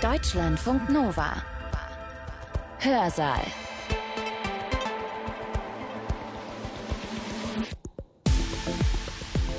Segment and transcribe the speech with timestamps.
[0.00, 1.42] Deutschlandfunk Nova.
[2.78, 3.42] Hörsaal.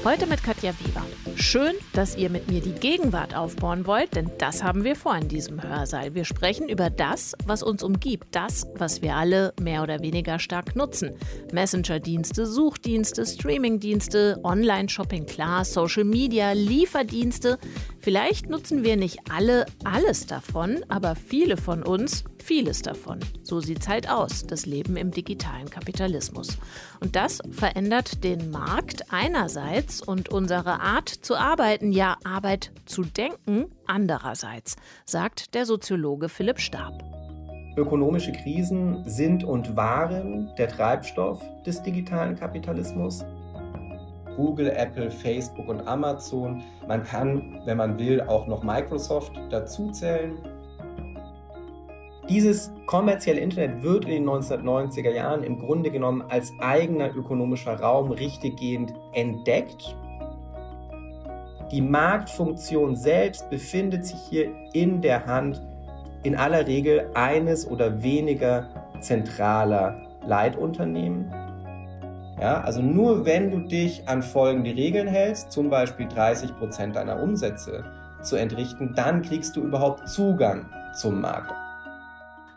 [0.05, 1.05] Heute mit Katja Weber.
[1.36, 5.28] Schön, dass ihr mit mir die Gegenwart aufbauen wollt, denn das haben wir vor in
[5.28, 6.16] diesem Hörsaal.
[6.16, 10.78] Wir sprechen über das, was uns umgibt, das, was wir alle mehr oder weniger stark
[10.78, 11.12] nutzen.
[11.52, 17.58] Messenger-Dienste, Suchdienste, Streaming-Dienste, Online-Shopping, klar, Social Media, Lieferdienste.
[18.02, 23.19] Vielleicht nutzen wir nicht alle alles davon, aber viele von uns vieles davon.
[23.43, 26.57] So sieht's halt aus, das Leben im digitalen Kapitalismus.
[27.01, 33.66] Und das verändert den Markt einerseits und unsere Art zu arbeiten, ja Arbeit zu denken
[33.86, 37.03] andererseits, sagt der Soziologe Philipp Stab.
[37.75, 43.23] Ökonomische Krisen sind und waren der Treibstoff des digitalen Kapitalismus.
[44.39, 46.64] Google, Apple, Facebook und Amazon.
[46.88, 50.38] Man kann, wenn man will, auch noch Microsoft dazuzählen.
[52.30, 58.11] Dieses kommerzielle Internet wird in den 1990er Jahren im Grunde genommen als eigener ökonomischer Raum
[58.11, 59.97] richtiggehend entdeckt.
[61.73, 65.61] Die Marktfunktion selbst befindet sich hier in der Hand
[66.23, 68.69] in aller Regel eines oder weniger
[69.02, 71.38] zentraler Leitunternehmen.
[72.39, 77.21] Ja, also nur wenn du dich an folgende Regeln hältst, zum Beispiel 30 Prozent deiner
[77.21, 77.83] Umsätze
[78.21, 81.51] zu entrichten, dann kriegst du überhaupt Zugang zum Markt.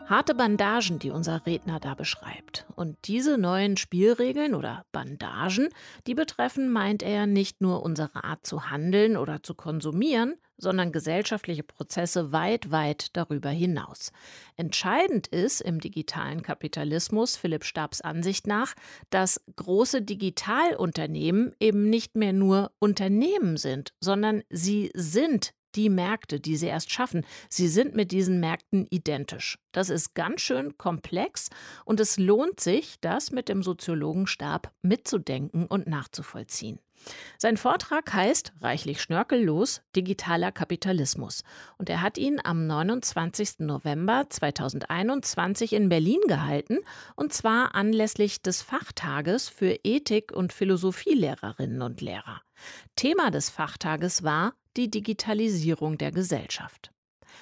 [0.05, 2.65] Harte Bandagen, die unser Redner da beschreibt.
[2.75, 5.69] Und diese neuen Spielregeln oder Bandagen,
[6.07, 11.63] die betreffen, meint er, nicht nur unsere Art zu handeln oder zu konsumieren, sondern gesellschaftliche
[11.63, 14.11] Prozesse weit, weit darüber hinaus.
[14.57, 18.73] Entscheidend ist im digitalen Kapitalismus, Philipp Stabs Ansicht nach,
[19.09, 26.55] dass große Digitalunternehmen eben nicht mehr nur Unternehmen sind, sondern sie sind die Märkte, die
[26.55, 27.25] sie erst schaffen.
[27.49, 29.59] Sie sind mit diesen Märkten identisch.
[29.71, 31.49] Das ist ganz schön komplex
[31.85, 36.79] und es lohnt sich, das mit dem Soziologenstab mitzudenken und nachzuvollziehen.
[37.37, 41.43] Sein Vortrag heißt reichlich schnörkellos Digitaler Kapitalismus
[41.77, 43.59] und er hat ihn am 29.
[43.59, 46.79] November 2021 in Berlin gehalten
[47.15, 52.41] und zwar anlässlich des Fachtages für Ethik und Philosophielehrerinnen und Lehrer.
[52.95, 56.93] Thema des Fachtages war die Digitalisierung der Gesellschaft.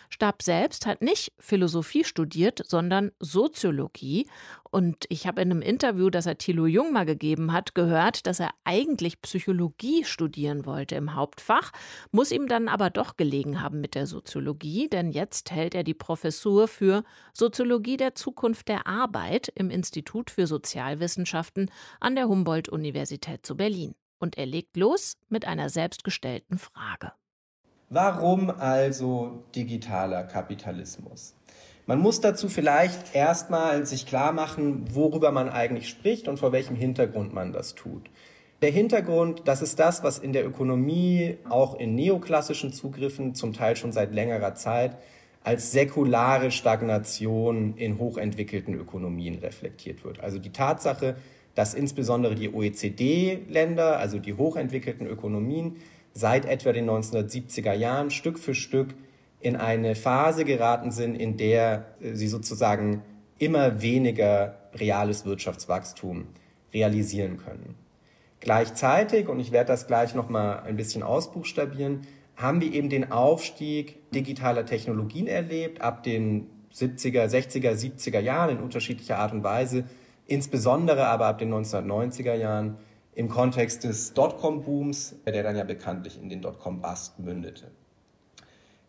[0.10, 4.28] Stab selbst hat nicht Philosophie studiert, sondern Soziologie.
[4.70, 8.40] Und ich habe in einem Interview, das er Thilo Jung mal gegeben hat, gehört, dass
[8.40, 11.72] er eigentlich Psychologie studieren wollte im Hauptfach,
[12.12, 15.94] muss ihm dann aber doch gelegen haben mit der Soziologie, denn jetzt hält er die
[15.94, 17.04] Professur für
[17.34, 23.96] Soziologie der Zukunft der Arbeit im Institut für Sozialwissenschaften an der Humboldt-Universität zu Berlin.
[24.20, 27.14] Und er legt los mit einer selbstgestellten Frage.
[27.94, 31.36] Warum also digitaler Kapitalismus?
[31.86, 36.78] Man muss dazu vielleicht erstmal sich klar machen, worüber man eigentlich spricht und vor welchem
[36.78, 38.10] Hintergrund man das tut.
[38.62, 43.76] Der Hintergrund, das ist das, was in der Ökonomie auch in neoklassischen Zugriffen zum Teil
[43.76, 44.98] schon seit längerer Zeit
[45.44, 50.22] als säkulare Stagnation in hochentwickelten Ökonomien reflektiert wird.
[50.22, 51.18] Also die Tatsache,
[51.56, 55.76] dass insbesondere die OECD-Länder, also die hochentwickelten Ökonomien,
[56.14, 58.90] seit etwa den 1970er Jahren Stück für Stück
[59.40, 63.02] in eine Phase geraten sind, in der äh, sie sozusagen
[63.40, 66.28] immer weniger reales Wirtschaftswachstum
[66.74, 67.76] realisieren können.
[68.40, 72.02] Gleichzeitig, und ich werde das gleich nochmal ein bisschen ausbuchstabieren,
[72.36, 78.64] haben wir eben den Aufstieg digitaler Technologien erlebt, ab den 70er, 60er, 70er Jahren in
[78.64, 79.84] unterschiedlicher Art und Weise,
[80.26, 82.78] insbesondere aber ab den 1990er Jahren
[83.14, 87.72] im Kontext des Dotcom-Booms, der dann ja bekanntlich in den Dotcom-Bust mündete.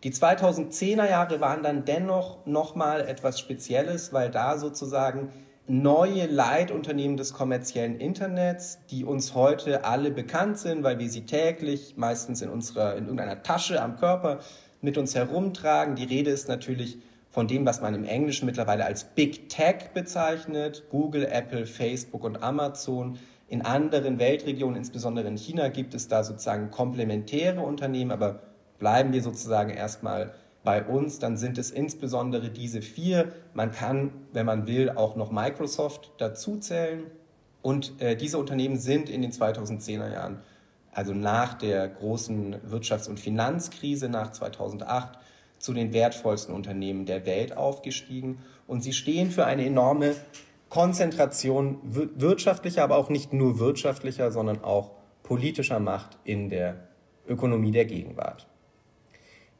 [0.04, 5.30] Die 2010er Jahre waren dann dennoch nochmal etwas Spezielles, weil da sozusagen
[5.68, 11.94] neue Leitunternehmen des kommerziellen Internets, die uns heute alle bekannt sind, weil wir sie täglich
[11.96, 14.40] meistens in unserer, in irgendeiner Tasche am Körper
[14.80, 15.94] mit uns herumtragen.
[15.94, 16.98] Die Rede ist natürlich
[17.30, 20.84] von dem, was man im Englischen mittlerweile als Big Tech bezeichnet.
[20.90, 23.18] Google, Apple, Facebook und Amazon
[23.52, 28.40] in anderen Weltregionen, insbesondere in China, gibt es da sozusagen komplementäre Unternehmen, aber
[28.78, 30.32] bleiben wir sozusagen erstmal
[30.64, 33.30] bei uns, dann sind es insbesondere diese vier.
[33.52, 37.02] Man kann, wenn man will, auch noch Microsoft dazuzählen.
[37.60, 40.38] Und äh, diese Unternehmen sind in den 2010er Jahren,
[40.90, 45.18] also nach der großen Wirtschafts- und Finanzkrise nach 2008,
[45.58, 48.38] zu den wertvollsten Unternehmen der Welt aufgestiegen.
[48.66, 50.14] Und sie stehen für eine enorme
[50.72, 54.92] Konzentration wirtschaftlicher, aber auch nicht nur wirtschaftlicher, sondern auch
[55.22, 56.88] politischer Macht in der
[57.28, 58.46] Ökonomie der Gegenwart.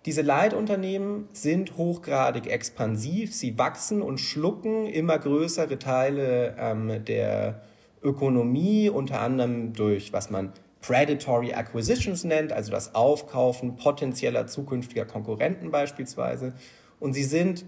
[0.07, 7.61] Diese Leitunternehmen sind hochgradig expansiv, sie wachsen und schlucken immer größere Teile ähm, der
[8.03, 15.71] Ökonomie, unter anderem durch, was man Predatory Acquisitions nennt, also das Aufkaufen potenzieller zukünftiger Konkurrenten
[15.71, 16.55] beispielsweise.
[17.01, 17.67] Und sie sind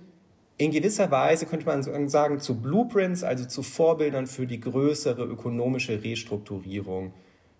[0.56, 6.02] in gewisser Weise, könnte man sagen, zu Blueprints, also zu Vorbildern für die größere ökonomische
[6.02, 7.12] Restrukturierung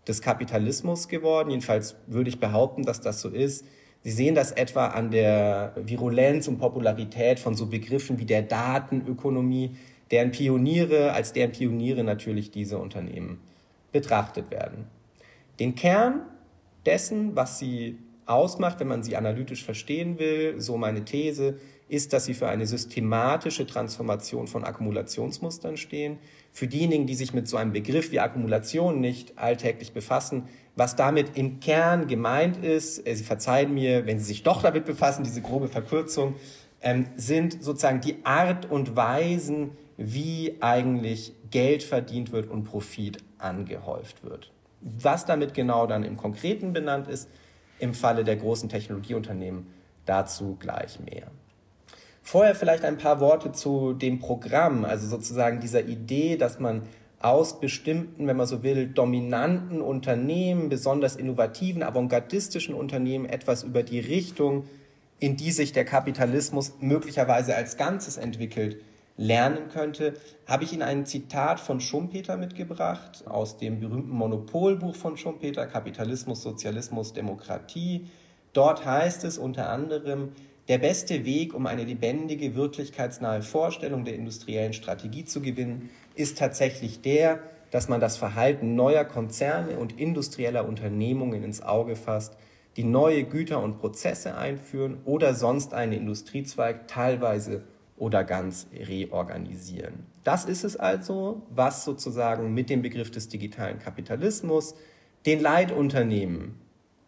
[0.06, 1.50] des Kapitalismus geworden.
[1.50, 3.64] Jedenfalls würde ich behaupten, dass das so ist.
[4.02, 9.76] Sie sehen das etwa an der Virulenz und Popularität von so Begriffen wie der Datenökonomie,
[10.11, 13.41] deren Pioniere, als deren Pioniere natürlich diese Unternehmen
[13.91, 14.87] betrachtet werden.
[15.58, 16.20] Den Kern
[16.85, 21.58] dessen, was sie ausmacht, wenn man sie analytisch verstehen will, so meine These,
[21.89, 26.19] ist, dass sie für eine systematische Transformation von Akkumulationsmustern stehen.
[26.53, 31.37] Für diejenigen, die sich mit so einem Begriff wie Akkumulation nicht alltäglich befassen, was damit
[31.37, 35.43] im Kern gemeint ist, äh, Sie verzeihen mir, wenn Sie sich doch damit befassen, diese
[35.43, 36.35] grobe Verkürzung,
[36.81, 44.25] ähm, sind sozusagen die Art und Weisen, wie eigentlich Geld verdient wird und Profit angehäuft
[44.25, 44.53] wird.
[44.81, 47.29] Was damit genau dann im Konkreten benannt ist,
[47.79, 49.67] im Falle der großen Technologieunternehmen,
[50.05, 51.31] dazu gleich mehr.
[52.26, 56.82] Vorher vielleicht ein paar Worte zu dem Programm, also sozusagen dieser Idee, dass man
[57.21, 64.00] aus bestimmten, wenn man so will, dominanten Unternehmen, besonders innovativen, avantgardistischen Unternehmen etwas über die
[64.00, 64.65] Richtung,
[65.21, 68.79] in die sich der Kapitalismus möglicherweise als Ganzes entwickelt,
[69.19, 70.15] lernen könnte,
[70.47, 76.43] habe ich Ihnen ein Zitat von Schumpeter mitgebracht aus dem berühmten Monopolbuch von Schumpeter, Kapitalismus,
[76.43, 78.06] Sozialismus, Demokratie.
[78.55, 80.32] Dort heißt es unter anderem,
[80.69, 87.03] der beste Weg, um eine lebendige, wirklichkeitsnahe Vorstellung der industriellen Strategie zu gewinnen, ist tatsächlich
[87.03, 87.41] der,
[87.71, 92.37] dass man das Verhalten neuer Konzerne und industrieller Unternehmungen ins Auge fasst,
[92.77, 97.63] die neue Güter und Prozesse einführen oder sonst einen Industriezweig teilweise
[97.97, 100.07] oder ganz reorganisieren.
[100.25, 104.75] Das ist es also, was sozusagen mit dem Begriff des digitalen Kapitalismus
[105.27, 106.64] den Leitunternehmen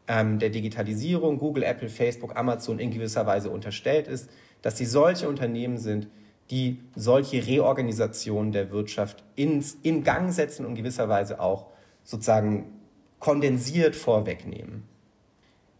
[0.08, 4.31] ähm, der Digitalisierung, Google, Apple, Facebook, Amazon in gewisser Weise unterstellt ist,
[4.62, 6.08] dass sie solche Unternehmen sind,
[6.50, 11.67] die solche Reorganisationen der Wirtschaft ins, in Gang setzen und gewisser Weise auch
[12.05, 12.67] sozusagen
[13.19, 14.85] kondensiert vorwegnehmen.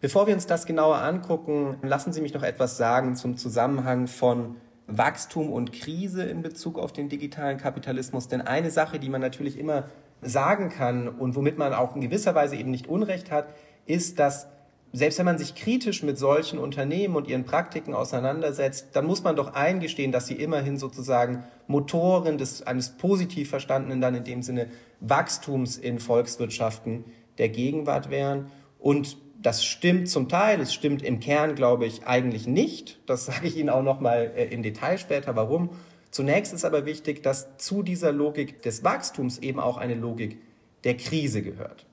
[0.00, 4.56] Bevor wir uns das genauer angucken, lassen Sie mich noch etwas sagen zum Zusammenhang von
[4.87, 8.28] Wachstum und Krise in Bezug auf den digitalen Kapitalismus.
[8.28, 9.84] Denn eine Sache, die man natürlich immer
[10.23, 13.49] sagen kann und womit man auch in gewisser Weise eben nicht Unrecht hat,
[13.86, 14.48] ist, dass
[14.92, 19.36] selbst wenn man sich kritisch mit solchen Unternehmen und ihren Praktiken auseinandersetzt, dann muss man
[19.36, 24.68] doch eingestehen, dass sie immerhin sozusagen Motoren des, eines positiv verstandenen, dann in dem Sinne
[25.00, 27.04] Wachstums in Volkswirtschaften
[27.36, 28.46] der Gegenwart wären.
[28.78, 32.98] Und das stimmt zum Teil, es stimmt im Kern, glaube ich, eigentlich nicht.
[33.06, 35.70] Das sage ich Ihnen auch noch mal äh, im Detail später, warum.
[36.10, 40.38] Zunächst ist aber wichtig, dass zu dieser Logik des Wachstums eben auch eine Logik
[40.84, 41.84] der Krise gehört.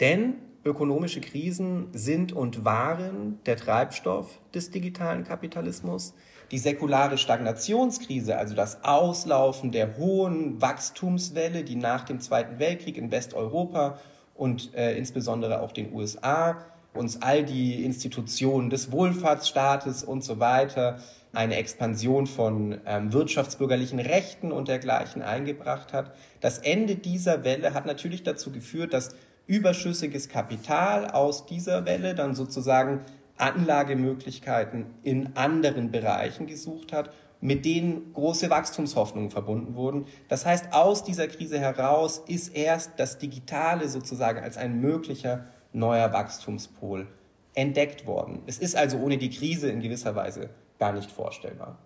[0.00, 6.14] Denn ökonomische Krisen sind und waren der Treibstoff des digitalen Kapitalismus.
[6.50, 13.10] Die säkulare Stagnationskrise, also das Auslaufen der hohen Wachstumswelle, die nach dem Zweiten Weltkrieg in
[13.10, 13.98] Westeuropa
[14.34, 16.58] und äh, insbesondere auch den USA
[16.94, 20.98] uns all die Institutionen des Wohlfahrtsstaates und so weiter,
[21.32, 26.14] eine Expansion von ähm, wirtschaftsbürgerlichen Rechten und dergleichen eingebracht hat.
[26.40, 32.34] Das Ende dieser Welle hat natürlich dazu geführt, dass überschüssiges Kapital aus dieser Welle dann
[32.34, 33.00] sozusagen
[33.36, 37.10] Anlagemöglichkeiten in anderen Bereichen gesucht hat,
[37.40, 40.06] mit denen große Wachstumshoffnungen verbunden wurden.
[40.28, 46.12] Das heißt, aus dieser Krise heraus ist erst das Digitale sozusagen als ein möglicher neuer
[46.12, 47.06] Wachstumspol
[47.54, 48.42] entdeckt worden.
[48.46, 51.78] Es ist also ohne die Krise in gewisser Weise gar nicht vorstellbar.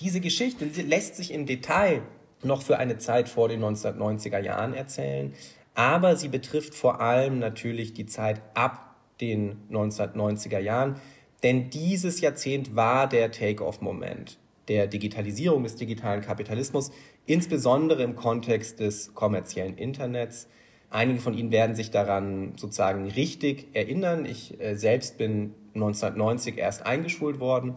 [0.00, 2.02] Diese Geschichte lässt sich im Detail
[2.42, 5.34] noch für eine Zeit vor den 1990er Jahren erzählen
[5.78, 10.96] aber sie betrifft vor allem natürlich die Zeit ab den 1990er Jahren,
[11.44, 16.90] denn dieses Jahrzehnt war der Take-off-Moment der Digitalisierung des digitalen Kapitalismus,
[17.26, 20.48] insbesondere im Kontext des kommerziellen Internets.
[20.90, 24.26] Einige von Ihnen werden sich daran sozusagen richtig erinnern.
[24.26, 27.76] Ich äh, selbst bin 1990 erst eingeschult worden,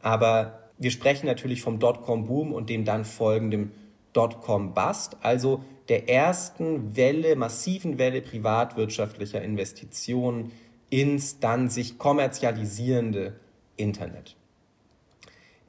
[0.00, 3.72] aber wir sprechen natürlich vom Dotcom-Boom und dem dann folgenden
[4.14, 10.52] Dotcom-Bust, also der ersten Welle, massiven Welle privatwirtschaftlicher Investitionen
[10.90, 13.34] ins dann sich kommerzialisierende
[13.76, 14.36] Internet.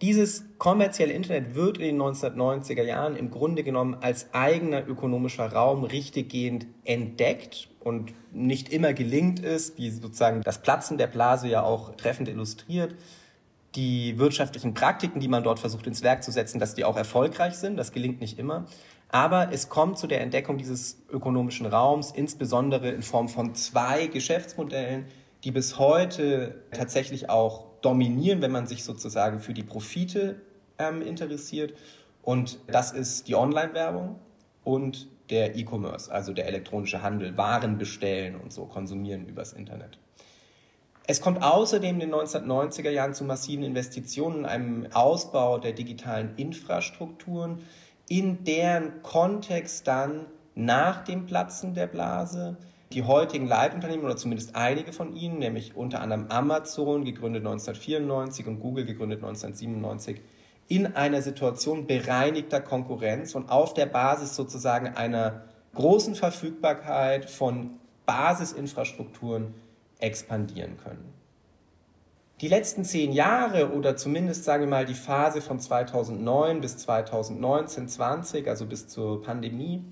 [0.02, 5.86] Dieses kommerzielle Internet wird in den 1990er Jahren im Grunde genommen als eigener ökonomischer Raum
[5.86, 11.96] richtiggehend entdeckt und nicht immer gelingt ist, wie sozusagen das Platzen der Blase ja auch
[11.96, 12.96] treffend illustriert,
[13.76, 17.56] die wirtschaftlichen Praktiken, die man dort versucht ins Werk zu setzen, dass die auch erfolgreich
[17.56, 17.78] sind.
[17.78, 18.66] Das gelingt nicht immer.
[19.14, 25.06] Aber es kommt zu der Entdeckung dieses ökonomischen Raums, insbesondere in Form von zwei Geschäftsmodellen,
[25.44, 30.42] die bis heute tatsächlich auch dominieren, wenn man sich sozusagen für die Profite
[30.80, 31.76] ähm, interessiert.
[32.24, 34.16] Und das ist die Online-Werbung
[34.64, 40.00] und der E-Commerce, also der elektronische Handel, Waren bestellen und so konsumieren übers Internet.
[41.06, 47.62] Es kommt außerdem in den 1990er Jahren zu massiven Investitionen, einem Ausbau der digitalen Infrastrukturen,
[48.08, 52.58] in deren Kontext dann nach dem Platzen der Blase
[52.94, 58.60] die heutigen Leitunternehmen oder zumindest einige von ihnen, nämlich unter anderem Amazon, gegründet 1994 und
[58.60, 60.22] Google, gegründet 1997,
[60.68, 65.44] in einer Situation bereinigter Konkurrenz und auf der Basis sozusagen einer
[65.74, 69.56] großen Verfügbarkeit von Basisinfrastrukturen
[70.00, 71.13] expandieren können.
[72.42, 77.88] Die letzten zehn Jahre oder zumindest sagen wir mal die Phase von 2009 bis 2019,
[77.88, 79.84] 20, also bis zur Pandemie,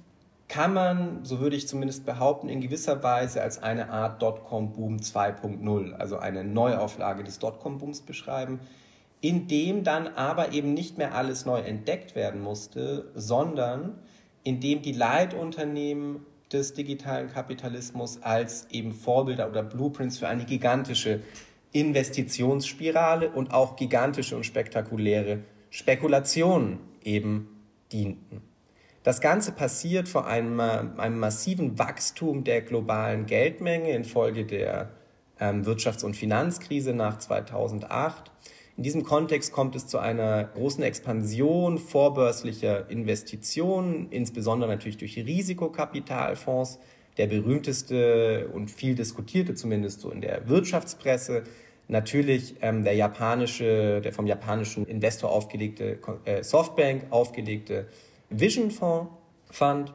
[0.48, 5.94] kann man, so würde ich zumindest behaupten, in gewisser Weise als eine Art Dotcom-Boom 2.0,
[5.94, 8.60] also eine Neuauflage des Dotcom-Booms beschreiben,
[9.22, 14.00] in dem dann aber eben nicht mehr alles neu entdeckt werden musste, sondern
[14.44, 21.22] in dem die Leitunternehmen des digitalen Kapitalismus als eben Vorbilder oder Blueprints für eine gigantische
[21.72, 27.48] Investitionsspirale und auch gigantische und spektakuläre Spekulationen eben
[27.92, 28.42] dienten.
[29.04, 34.92] Das Ganze passiert vor einem, einem massiven Wachstum der globalen Geldmenge infolge der
[35.40, 38.32] ähm, Wirtschafts- und Finanzkrise nach 2008
[38.78, 46.80] in diesem Kontext kommt es zu einer großen Expansion vorbörslicher Investitionen, insbesondere natürlich durch Risikokapitalfonds.
[47.18, 51.44] Der berühmteste und viel diskutierte, zumindest so in der Wirtschaftspresse,
[51.88, 57.88] natürlich ähm, der japanische, der vom japanischen Investor aufgelegte äh, Softbank aufgelegte
[58.30, 59.12] Vision Fonds
[59.52, 59.94] Fund.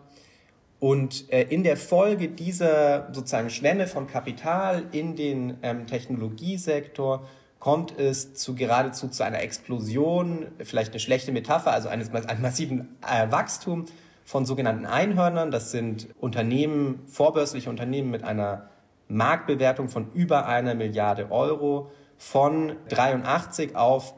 [0.79, 7.27] Und äh, in der Folge dieser sozusagen Schwemme von Kapital in den ähm, Technologiesektor
[7.59, 12.97] kommt es zu geradezu zu einer Explosion, vielleicht eine schlechte Metapher, also eines, einem massiven
[13.01, 13.87] äh, Wachstum
[14.27, 15.51] von sogenannten Einhörnern.
[15.51, 18.69] Das sind Unternehmen, vorbörsliche Unternehmen mit einer
[19.09, 24.15] Marktbewertung von über einer Milliarde Euro von 83 auf,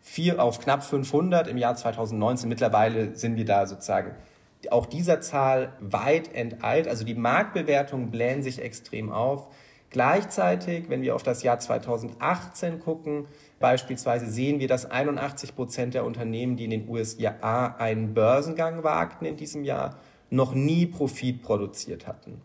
[0.00, 2.48] vier, auf knapp 500 im Jahr 2019.
[2.48, 4.16] Mittlerweile sind wir da sozusagen
[4.70, 6.88] auch dieser Zahl weit enteilt.
[6.88, 9.48] Also die Marktbewertungen blähen sich extrem auf.
[9.90, 13.26] Gleichzeitig, wenn wir auf das Jahr 2018 gucken,
[13.62, 19.24] beispielsweise sehen wir, dass 81 Prozent der Unternehmen, die in den USA einen Börsengang wagten
[19.24, 19.96] in diesem Jahr,
[20.28, 22.42] noch nie Profit produziert hatten.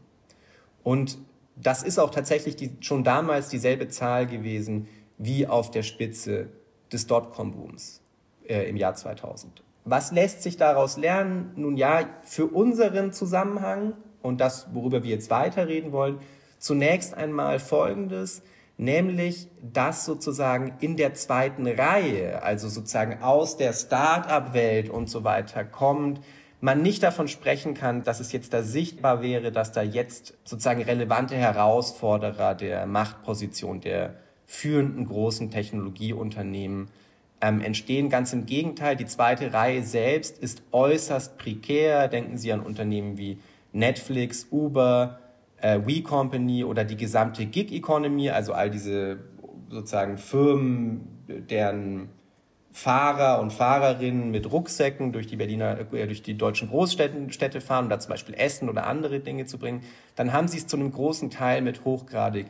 [0.83, 1.17] Und
[1.57, 6.47] das ist auch tatsächlich die, schon damals dieselbe Zahl gewesen wie auf der Spitze
[6.93, 8.01] des Dotcom-Booms
[8.47, 9.61] äh, im Jahr 2000.
[9.83, 11.51] Was lässt sich daraus lernen?
[11.57, 16.19] Nun ja, für unseren Zusammenhang und das, worüber wir jetzt weiterreden wollen,
[16.59, 18.41] Zunächst einmal Folgendes,
[18.77, 25.65] nämlich dass sozusagen in der zweiten Reihe, also sozusagen aus der Start-up-Welt und so weiter
[25.65, 26.21] kommt,
[26.61, 30.81] man nicht davon sprechen kann, dass es jetzt da sichtbar wäre, dass da jetzt sozusagen
[30.81, 34.15] relevante Herausforderer der Machtposition der
[34.45, 36.89] führenden großen Technologieunternehmen
[37.41, 38.09] ähm, entstehen.
[38.09, 42.07] Ganz im Gegenteil, die zweite Reihe selbst ist äußerst prekär.
[42.07, 43.39] Denken Sie an Unternehmen wie
[43.71, 45.19] Netflix, Uber,
[45.61, 49.19] äh, We Company oder die gesamte Gig Economy, also all diese
[49.69, 52.09] sozusagen Firmen, deren
[52.71, 57.89] Fahrer und Fahrerinnen mit Rucksäcken durch die Berliner, äh, durch die deutschen Großstädte fahren, um
[57.89, 59.81] da zum Beispiel Essen oder andere Dinge zu bringen,
[60.15, 62.47] dann haben sie es zu einem großen Teil mit hochgradig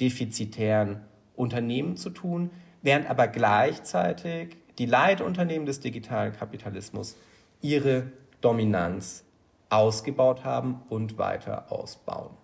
[0.00, 1.02] defizitären
[1.36, 2.50] Unternehmen zu tun,
[2.82, 7.16] während aber gleichzeitig die Leitunternehmen des digitalen Kapitalismus
[7.60, 8.10] ihre
[8.40, 9.24] Dominanz
[9.70, 12.37] ausgebaut haben und weiter ausbauen.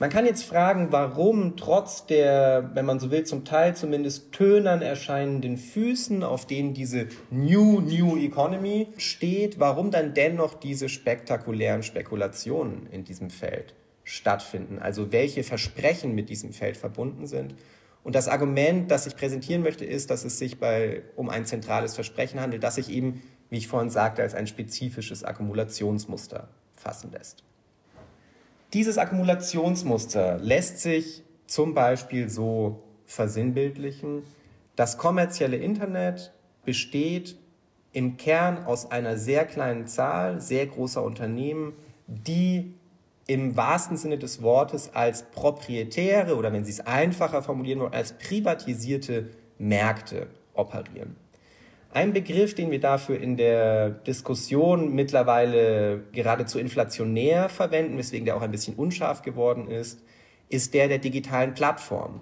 [0.00, 4.80] Man kann jetzt fragen, warum trotz der, wenn man so will, zum Teil zumindest tönern
[4.80, 12.86] erscheinenden Füßen, auf denen diese New New Economy steht, warum dann dennoch diese spektakulären Spekulationen
[12.92, 13.74] in diesem Feld
[14.04, 14.78] stattfinden.
[14.78, 17.56] Also welche Versprechen mit diesem Feld verbunden sind.
[18.04, 21.96] Und das Argument, das ich präsentieren möchte, ist, dass es sich bei, um ein zentrales
[21.96, 27.47] Versprechen handelt, das sich eben, wie ich vorhin sagte, als ein spezifisches Akkumulationsmuster fassen lässt.
[28.74, 34.24] Dieses Akkumulationsmuster lässt sich zum Beispiel so versinnbildlichen,
[34.76, 36.34] das kommerzielle Internet
[36.66, 37.38] besteht
[37.92, 41.72] im Kern aus einer sehr kleinen Zahl sehr großer Unternehmen,
[42.06, 42.74] die
[43.26, 48.12] im wahrsten Sinne des Wortes als proprietäre oder wenn Sie es einfacher formulieren wollen, als
[48.18, 51.16] privatisierte Märkte operieren.
[51.90, 58.42] Ein Begriff, den wir dafür in der Diskussion mittlerweile geradezu inflationär verwenden, weswegen der auch
[58.42, 60.02] ein bisschen unscharf geworden ist,
[60.50, 62.20] ist der der digitalen Plattform.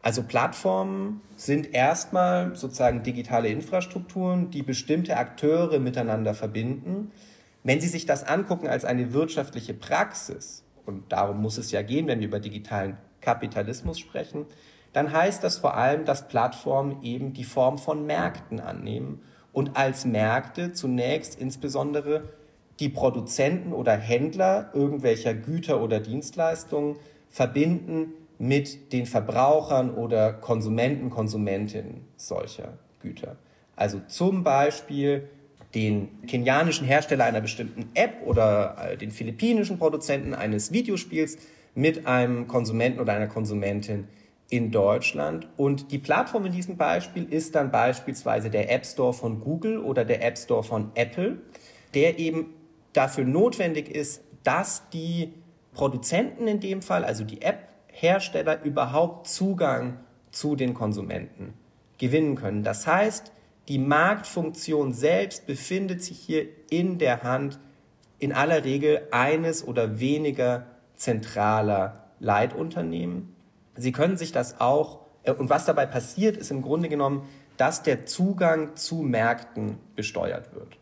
[0.00, 7.12] Also Plattformen sind erstmal sozusagen digitale Infrastrukturen, die bestimmte Akteure miteinander verbinden.
[7.62, 12.08] Wenn Sie sich das angucken als eine wirtschaftliche Praxis, und darum muss es ja gehen,
[12.08, 14.46] wenn wir über digitalen Kapitalismus sprechen,
[14.92, 19.22] dann heißt das vor allem, dass Plattformen eben die Form von Märkten annehmen
[19.52, 22.24] und als Märkte zunächst insbesondere
[22.80, 26.96] die Produzenten oder Händler irgendwelcher Güter oder Dienstleistungen
[27.28, 33.36] verbinden mit den Verbrauchern oder Konsumenten, Konsumentinnen solcher Güter.
[33.76, 35.28] Also zum Beispiel
[35.74, 41.38] den kenianischen Hersteller einer bestimmten App oder äh, den philippinischen Produzenten eines Videospiels
[41.74, 44.08] mit einem Konsumenten oder einer Konsumentin
[44.52, 45.48] in Deutschland.
[45.56, 50.04] Und die Plattform in diesem Beispiel ist dann beispielsweise der App Store von Google oder
[50.04, 51.38] der App Store von Apple,
[51.94, 52.52] der eben
[52.92, 55.32] dafür notwendig ist, dass die
[55.72, 59.96] Produzenten in dem Fall, also die App-Hersteller, überhaupt Zugang
[60.30, 61.54] zu den Konsumenten
[61.96, 62.62] gewinnen können.
[62.62, 63.32] Das heißt,
[63.68, 67.58] die Marktfunktion selbst befindet sich hier in der Hand
[68.18, 70.66] in aller Regel eines oder weniger
[70.96, 73.31] zentraler Leitunternehmen.
[73.76, 77.82] Sie können sich das auch, äh, und was dabei passiert, ist im Grunde genommen, dass
[77.82, 80.78] der Zugang zu Märkten besteuert wird.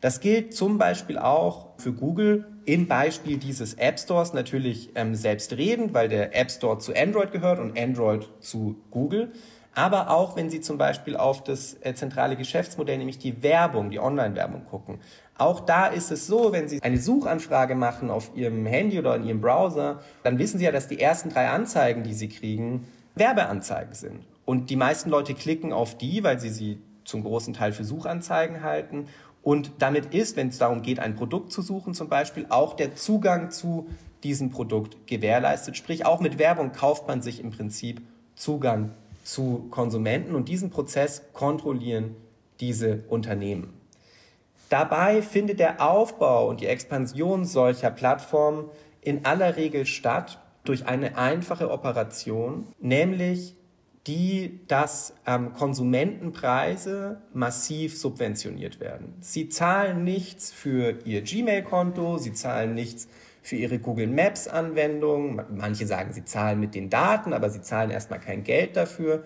[0.00, 5.94] Das gilt zum Beispiel auch für Google im Beispiel dieses App Stores natürlich ähm, selbstredend,
[5.94, 9.32] weil der App Store zu Android gehört und Android zu Google.
[9.74, 14.00] Aber auch wenn Sie zum Beispiel auf das äh, zentrale Geschäftsmodell, nämlich die Werbung, die
[14.00, 15.00] Online-Werbung gucken.
[15.38, 19.24] Auch da ist es so, wenn Sie eine Suchanfrage machen auf Ihrem Handy oder in
[19.24, 23.94] Ihrem Browser, dann wissen Sie ja, dass die ersten drei Anzeigen, die Sie kriegen, Werbeanzeigen
[23.94, 24.26] sind.
[24.46, 28.62] Und die meisten Leute klicken auf die, weil sie sie zum großen Teil für Suchanzeigen
[28.62, 29.08] halten.
[29.42, 32.94] Und damit ist, wenn es darum geht, ein Produkt zu suchen zum Beispiel, auch der
[32.94, 33.88] Zugang zu
[34.22, 35.76] diesem Produkt gewährleistet.
[35.76, 38.02] Sprich, auch mit Werbung kauft man sich im Prinzip
[38.34, 38.92] Zugang
[39.24, 42.16] zu Konsumenten und diesen Prozess kontrollieren
[42.60, 43.72] diese Unternehmen.
[44.68, 51.16] Dabei findet der Aufbau und die Expansion solcher Plattformen in aller Regel statt durch eine
[51.16, 53.54] einfache Operation, nämlich
[54.06, 59.14] die, dass ähm, Konsumentenpreise massiv subventioniert werden.
[59.20, 63.08] Sie zahlen nichts für ihr Gmail-Konto, sie zahlen nichts
[63.42, 65.40] für ihre Google Maps-Anwendung.
[65.56, 69.24] Manche sagen, sie zahlen mit den Daten, aber sie zahlen erstmal kein Geld dafür.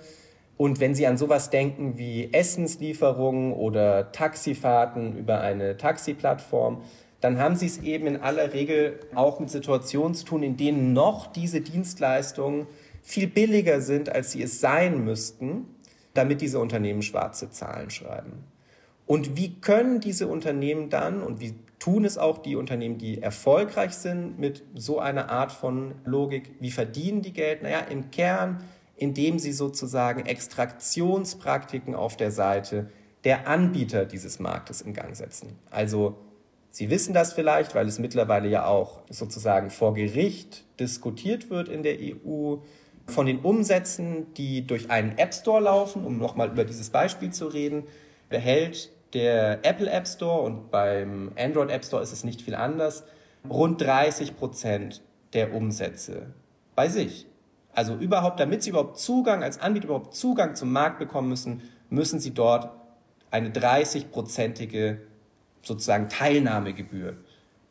[0.60, 6.82] Und wenn Sie an sowas denken wie Essenslieferungen oder Taxifahrten über eine Taxiplattform,
[7.22, 10.92] dann haben Sie es eben in aller Regel auch mit Situationen zu tun, in denen
[10.92, 12.66] noch diese Dienstleistungen
[13.00, 15.64] viel billiger sind, als sie es sein müssten,
[16.12, 18.44] damit diese Unternehmen schwarze Zahlen schreiben.
[19.06, 23.92] Und wie können diese Unternehmen dann und wie tun es auch die Unternehmen, die erfolgreich
[23.94, 27.62] sind mit so einer Art von Logik, wie verdienen die Geld?
[27.62, 28.62] Naja, im Kern
[29.00, 32.90] indem sie sozusagen Extraktionspraktiken auf der Seite
[33.24, 35.58] der Anbieter dieses Marktes in Gang setzen.
[35.70, 36.16] Also
[36.72, 41.82] Sie wissen das vielleicht, weil es mittlerweile ja auch sozusagen vor Gericht diskutiert wird in
[41.82, 42.58] der EU
[43.06, 47.48] von den Umsätzen, die durch einen App Store laufen, um nochmal über dieses Beispiel zu
[47.48, 47.84] reden,
[48.28, 53.02] behält der Apple App Store und beim Android App Store ist es nicht viel anders,
[53.48, 56.26] rund 30 Prozent der Umsätze
[56.76, 57.26] bei sich.
[57.80, 62.20] Also überhaupt, damit Sie überhaupt Zugang, als Anbieter überhaupt Zugang zum Markt bekommen müssen, müssen
[62.20, 62.68] Sie dort
[63.30, 64.98] eine 30-prozentige
[65.62, 67.16] sozusagen Teilnahmegebühr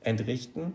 [0.02, 0.74] entrichten.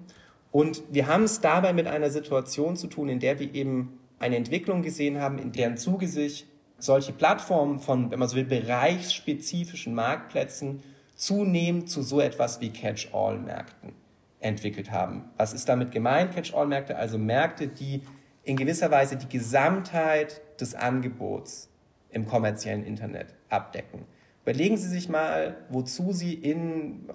[0.53, 4.37] Und wir haben es dabei mit einer Situation zu tun, in der wir eben eine
[4.37, 6.47] Entwicklung gesehen haben, in deren Zuge sich
[6.79, 10.81] solche Plattformen von, wenn man so will, bereichsspezifischen Marktplätzen
[11.17, 13.95] zunehmend zu so etwas wie Catch-all-Märkten
[14.39, 15.25] entwickelt haben.
[15.39, 16.97] Was ist damit gemeint, Catch-all-Märkte?
[16.97, 18.03] Also Märkte, die
[18.45, 21.69] in gewisser Weise die Gesamtheit des Angebots
[22.11, 24.05] im kommerziellen Internet abdecken.
[24.43, 27.09] Überlegen Sie sich mal, wozu Sie in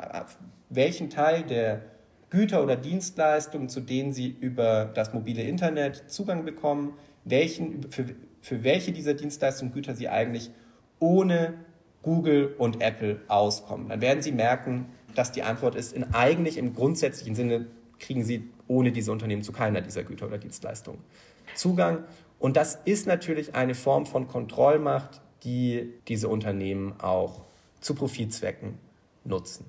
[0.70, 1.82] welchen Teil der
[2.30, 6.94] Güter oder Dienstleistungen, zu denen Sie über das mobile Internet Zugang bekommen,
[7.26, 8.06] welchen, für,
[8.42, 10.52] für welche dieser Dienstleistungen Güter Sie eigentlich
[11.00, 11.54] ohne
[12.02, 13.90] Google und Apple auskommen.
[13.90, 17.68] Dann werden Sie merken, dass die Antwort ist, in eigentlich im grundsätzlichen Sinne
[18.00, 21.02] kriegen Sie ohne diese Unternehmen zu keiner dieser Güter oder Dienstleistungen
[21.56, 22.04] Zugang.
[22.40, 27.42] Und das ist natürlich eine Form von Kontrollmacht, die diese Unternehmen auch
[27.82, 28.78] zu Profitzwecken
[29.24, 29.66] nutzen.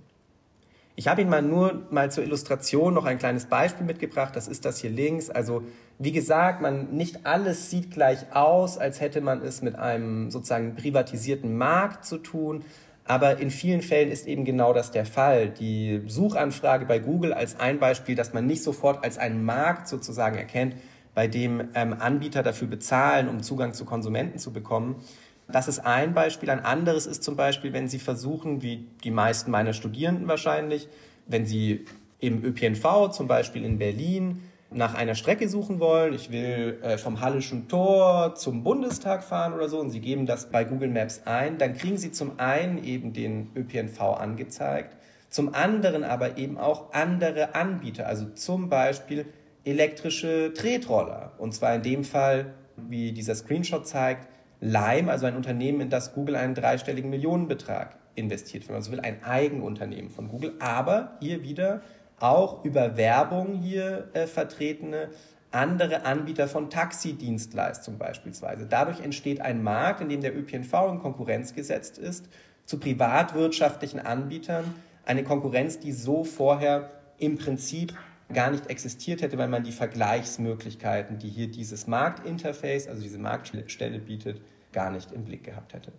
[0.96, 4.36] Ich habe Ihnen mal nur mal zur Illustration noch ein kleines Beispiel mitgebracht.
[4.36, 5.30] Das ist das hier links.
[5.30, 5.62] Also
[5.98, 10.74] wie gesagt, man nicht alles sieht gleich aus, als hätte man es mit einem sozusagen
[10.74, 12.64] privatisierten Markt zu tun.
[13.10, 15.48] Aber in vielen Fällen ist eben genau das der Fall.
[15.48, 20.38] Die Suchanfrage bei Google als ein Beispiel, dass man nicht sofort als einen Markt sozusagen
[20.38, 20.76] erkennt,
[21.12, 25.02] bei dem ähm, Anbieter dafür bezahlen, um Zugang zu Konsumenten zu bekommen.
[25.48, 26.50] Das ist ein Beispiel.
[26.50, 30.86] Ein anderes ist zum Beispiel, wenn Sie versuchen, wie die meisten meiner Studierenden wahrscheinlich,
[31.26, 31.86] wenn Sie
[32.20, 34.40] im ÖPNV, zum Beispiel in Berlin,
[34.72, 39.68] nach einer Strecke suchen wollen, ich will äh, vom Hallischen Tor zum Bundestag fahren oder
[39.68, 43.12] so und Sie geben das bei Google Maps ein, dann kriegen Sie zum einen eben
[43.12, 44.96] den ÖPNV angezeigt,
[45.28, 49.26] zum anderen aber eben auch andere Anbieter, also zum Beispiel
[49.64, 51.32] elektrische Tretroller.
[51.38, 54.28] Und zwar in dem Fall, wie dieser Screenshot zeigt,
[54.60, 59.00] Lime, also ein Unternehmen, in das Google einen dreistelligen Millionenbetrag investiert, wenn man so will,
[59.00, 61.82] ein Eigenunternehmen von Google, aber hier wieder
[62.20, 65.08] auch über Werbung hier äh, vertretene
[65.50, 68.66] andere Anbieter von Taxidienstleistungen beispielsweise.
[68.66, 72.28] Dadurch entsteht ein Markt, in dem der ÖPNV in Konkurrenz gesetzt ist
[72.66, 74.64] zu privatwirtschaftlichen Anbietern.
[75.04, 77.94] Eine Konkurrenz, die so vorher im Prinzip
[78.32, 83.98] gar nicht existiert hätte, weil man die Vergleichsmöglichkeiten, die hier dieses Marktinterface, also diese Marktstelle
[83.98, 84.40] bietet,
[84.72, 85.90] gar nicht im Blick gehabt hätte.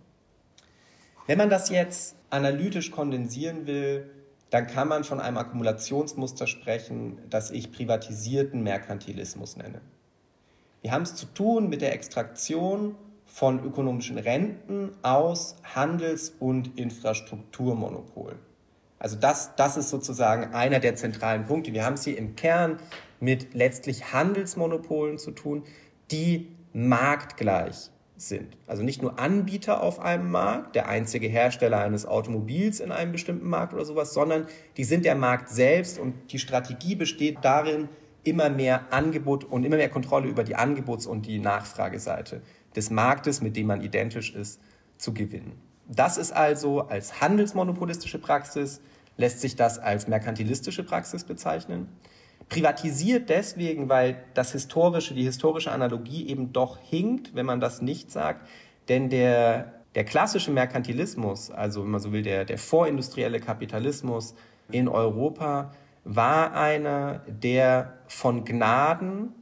[1.26, 4.10] Wenn man das jetzt analytisch kondensieren will,
[4.52, 9.80] dann kann man von einem Akkumulationsmuster sprechen, das ich privatisierten Merkantilismus nenne.
[10.82, 18.38] Wir haben es zu tun mit der Extraktion von ökonomischen Renten aus Handels- und Infrastrukturmonopolen.
[18.98, 21.72] Also das, das ist sozusagen einer der zentralen Punkte.
[21.72, 22.78] Wir haben es hier im Kern
[23.20, 25.64] mit letztlich Handelsmonopolen zu tun,
[26.10, 27.90] die marktgleich
[28.28, 28.56] sind.
[28.66, 33.48] Also nicht nur Anbieter auf einem Markt, der einzige Hersteller eines Automobils in einem bestimmten
[33.48, 37.88] Markt oder sowas, sondern die sind der Markt selbst und die Strategie besteht darin,
[38.24, 42.40] immer mehr Angebot und immer mehr Kontrolle über die Angebots- und die Nachfrageseite
[42.76, 44.60] des Marktes, mit dem man identisch ist,
[44.96, 45.60] zu gewinnen.
[45.88, 48.80] Das ist also als handelsmonopolistische Praxis
[49.16, 51.88] lässt sich das als merkantilistische Praxis bezeichnen.
[52.48, 58.10] Privatisiert deswegen, weil das historische, die historische Analogie eben doch hinkt, wenn man das nicht
[58.10, 58.48] sagt.
[58.88, 64.34] Denn der, der klassische Merkantilismus, also wenn man so will, der, der vorindustrielle Kapitalismus
[64.70, 65.72] in Europa,
[66.04, 69.32] war einer, der von Gnaden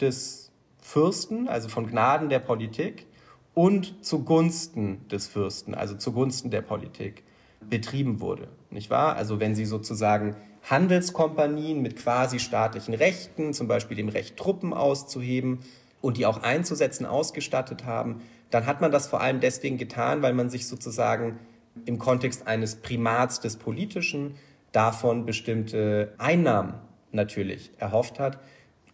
[0.00, 3.06] des Fürsten, also von Gnaden der Politik
[3.54, 7.24] und zugunsten des Fürsten, also zugunsten der Politik
[7.68, 9.16] betrieben wurde nicht wahr?
[9.16, 15.60] Also wenn Sie sozusagen Handelskompanien mit quasi staatlichen Rechten, zum Beispiel dem Recht, Truppen auszuheben
[16.00, 20.32] und die auch einzusetzen, ausgestattet haben, dann hat man das vor allem deswegen getan, weil
[20.32, 21.38] man sich sozusagen
[21.84, 24.36] im Kontext eines Primats des Politischen
[24.72, 26.74] davon bestimmte Einnahmen
[27.12, 28.38] natürlich erhofft hat.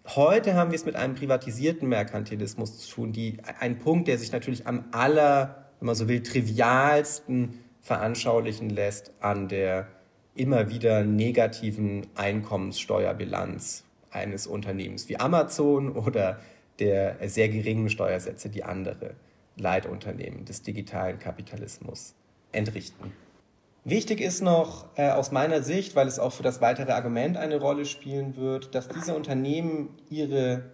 [0.07, 4.33] Heute haben wir es mit einem privatisierten Merkantilismus zu tun, die, ein Punkt, der sich
[4.33, 9.89] natürlich am aller, wenn man so will, trivialsten veranschaulichen lässt an der
[10.35, 16.41] immer wieder negativen Einkommenssteuerbilanz eines Unternehmens wie Amazon oder
[16.79, 19.15] der sehr geringen Steuersätze, die andere
[19.57, 22.15] Leitunternehmen des digitalen Kapitalismus
[22.53, 23.13] entrichten.
[23.85, 27.59] Wichtig ist noch äh, aus meiner Sicht, weil es auch für das weitere Argument eine
[27.59, 30.65] Rolle spielen wird, dass diese Unternehmen ihre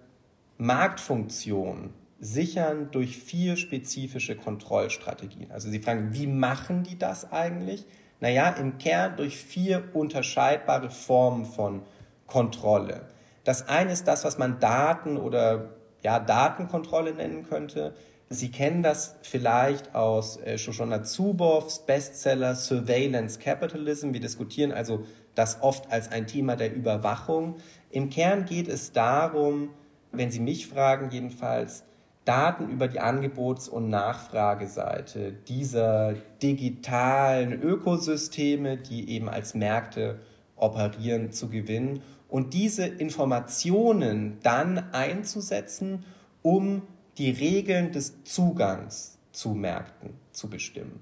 [0.58, 5.50] Marktfunktion sichern durch vier spezifische Kontrollstrategien.
[5.50, 7.86] Also Sie fragen, wie machen die das eigentlich?
[8.20, 11.82] Naja, im Kern durch vier unterscheidbare Formen von
[12.26, 13.02] Kontrolle.
[13.44, 15.70] Das eine ist das, was man Daten oder
[16.02, 17.94] ja, Datenkontrolle nennen könnte.
[18.28, 24.12] Sie kennen das vielleicht aus äh, Shoshona Zuboffs Bestseller Surveillance Capitalism.
[24.12, 25.04] Wir diskutieren also
[25.36, 27.56] das oft als ein Thema der Überwachung.
[27.90, 29.70] Im Kern geht es darum,
[30.10, 31.84] wenn Sie mich fragen jedenfalls,
[32.26, 40.18] Daten über die Angebots- und Nachfrageseite dieser digitalen Ökosysteme, die eben als Märkte
[40.56, 46.04] operieren, zu gewinnen und diese Informationen dann einzusetzen,
[46.42, 46.82] um
[47.16, 51.00] die Regeln des Zugangs zu Märkten zu bestimmen.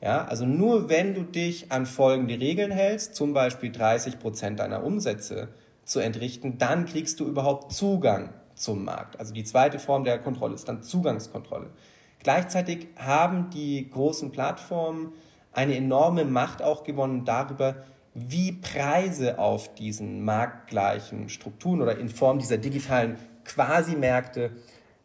[0.00, 4.84] Ja, also nur wenn du dich an folgende Regeln hältst, zum Beispiel 30 Prozent deiner
[4.84, 5.48] Umsätze
[5.84, 9.20] zu entrichten, dann kriegst du überhaupt Zugang zum Markt.
[9.20, 11.70] Also die zweite Form der Kontrolle ist dann Zugangskontrolle.
[12.18, 15.12] Gleichzeitig haben die großen Plattformen
[15.52, 22.38] eine enorme Macht auch gewonnen darüber, wie Preise auf diesen marktgleichen Strukturen oder in Form
[22.38, 24.52] dieser digitalen Quasi-Märkte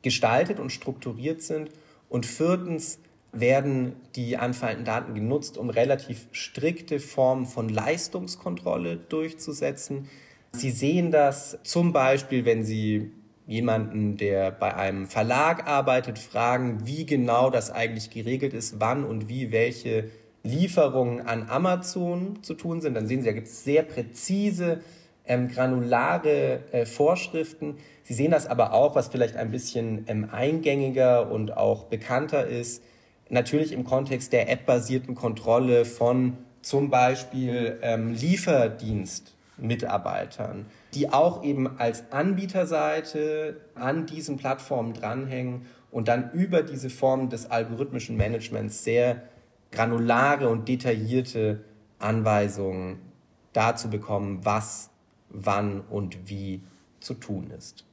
[0.02, 1.70] gestaltet und strukturiert sind.
[2.10, 3.00] Und viertens
[3.34, 10.10] werden die anfallenden Daten genutzt, um relativ strikte Formen von Leistungskontrolle durchzusetzen.
[10.54, 13.12] Sie sehen das zum Beispiel, wenn Sie
[13.52, 19.28] jemanden, der bei einem Verlag arbeitet, fragen, wie genau das eigentlich geregelt ist, wann und
[19.28, 20.06] wie welche
[20.44, 22.94] Lieferungen an Amazon zu tun sind.
[22.96, 24.80] Dann sehen Sie, da gibt es sehr präzise,
[25.26, 27.76] ähm, granulare äh, Vorschriften.
[28.04, 32.82] Sie sehen das aber auch, was vielleicht ein bisschen ähm, eingängiger und auch bekannter ist,
[33.30, 42.12] natürlich im Kontext der app-basierten Kontrolle von zum Beispiel ähm, Lieferdienstmitarbeitern, die auch eben als
[42.12, 49.24] Anbieterseite an diesen Plattformen dranhängen und dann über diese Form des algorithmischen Managements sehr
[49.72, 51.64] granulare und detaillierte
[52.00, 53.00] Anweisungen
[53.54, 54.90] dazu bekommen, was,
[55.30, 56.62] wann und wie
[57.00, 57.86] zu tun ist.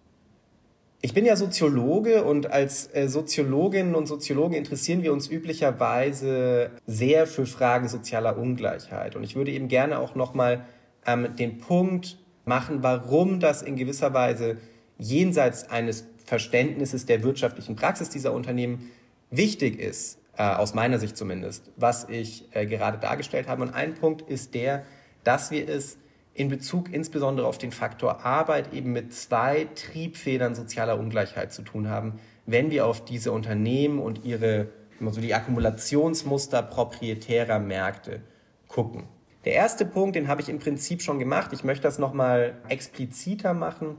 [1.00, 7.28] Ich bin ja Soziologe und als äh, Soziologinnen und Soziologen interessieren wir uns üblicherweise sehr
[7.28, 9.14] für Fragen sozialer Ungleichheit.
[9.14, 10.64] Und ich würde eben gerne auch nochmal
[11.06, 14.56] ähm, den Punkt machen, warum das in gewisser Weise
[14.98, 18.90] jenseits eines Verständnisses der wirtschaftlichen Praxis dieser Unternehmen
[19.30, 23.62] wichtig ist, äh, aus meiner Sicht zumindest, was ich äh, gerade dargestellt habe.
[23.62, 24.84] Und ein Punkt ist der,
[25.24, 25.98] dass wir es
[26.34, 31.88] in Bezug insbesondere auf den Faktor Arbeit eben mit zwei Triebfedern sozialer Ungleichheit zu tun
[31.88, 34.68] haben, wenn wir auf diese Unternehmen und ihre
[35.00, 38.20] so die Akkumulationsmuster proprietärer Märkte
[38.66, 39.04] gucken.
[39.44, 41.52] Der erste Punkt, den habe ich im Prinzip schon gemacht.
[41.52, 43.96] Ich möchte das nochmal expliziter machen.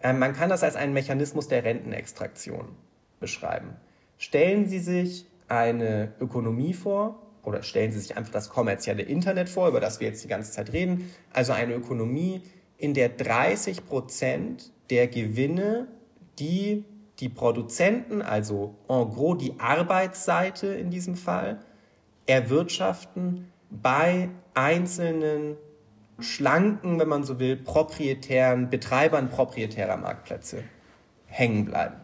[0.00, 2.68] Ähm, man kann das als einen Mechanismus der Rentenextraktion
[3.20, 3.76] beschreiben.
[4.18, 9.68] Stellen Sie sich eine Ökonomie vor, oder stellen Sie sich einfach das kommerzielle Internet vor,
[9.68, 12.42] über das wir jetzt die ganze Zeit reden, also eine Ökonomie,
[12.78, 15.86] in der 30 Prozent der Gewinne,
[16.38, 16.84] die
[17.20, 21.60] die Produzenten, also en gros die Arbeitsseite in diesem Fall,
[22.26, 25.56] erwirtschaften bei einzelnen
[26.18, 30.64] schlanken, wenn man so will, proprietären Betreibern proprietärer Marktplätze
[31.26, 31.96] hängen bleiben.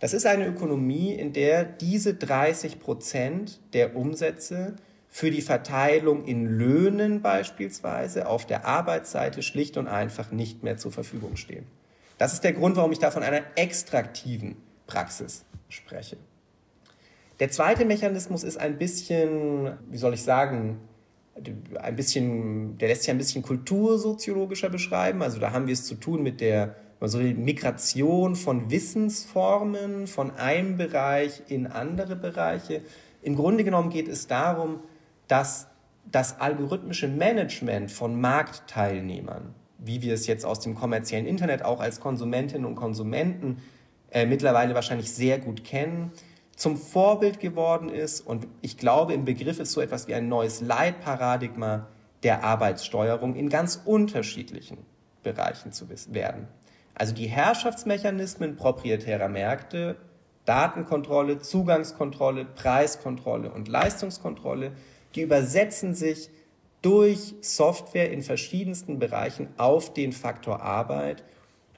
[0.00, 4.76] Das ist eine Ökonomie, in der diese 30 Prozent der Umsätze
[5.08, 10.92] für die Verteilung in Löhnen beispielsweise auf der Arbeitsseite schlicht und einfach nicht mehr zur
[10.92, 11.66] Verfügung stehen.
[12.18, 16.18] Das ist der Grund, warum ich da von einer extraktiven Praxis spreche.
[17.40, 20.80] Der zweite Mechanismus ist ein bisschen, wie soll ich sagen,
[21.80, 25.22] ein bisschen, der lässt sich ein bisschen kultursoziologischer beschreiben.
[25.22, 30.76] Also da haben wir es zu tun mit der also Migration von Wissensformen von einem
[30.76, 32.80] Bereich in andere Bereiche.
[33.22, 34.80] Im Grunde genommen geht es darum,
[35.28, 35.68] dass
[36.10, 42.00] das algorithmische Management von Marktteilnehmern, wie wir es jetzt aus dem kommerziellen Internet auch als
[42.00, 43.58] Konsumentinnen und Konsumenten
[44.10, 46.12] äh, mittlerweile wahrscheinlich sehr gut kennen,
[46.56, 48.20] zum Vorbild geworden ist.
[48.20, 51.86] Und ich glaube, im Begriff ist so etwas wie ein neues Leitparadigma
[52.22, 54.78] der Arbeitssteuerung in ganz unterschiedlichen
[55.22, 56.48] Bereichen zu werden.
[56.94, 59.96] Also die Herrschaftsmechanismen proprietärer Märkte,
[60.46, 64.72] Datenkontrolle, Zugangskontrolle, Preiskontrolle und Leistungskontrolle,
[65.14, 66.30] die übersetzen sich
[66.80, 71.24] durch Software in verschiedensten Bereichen auf den Faktor Arbeit.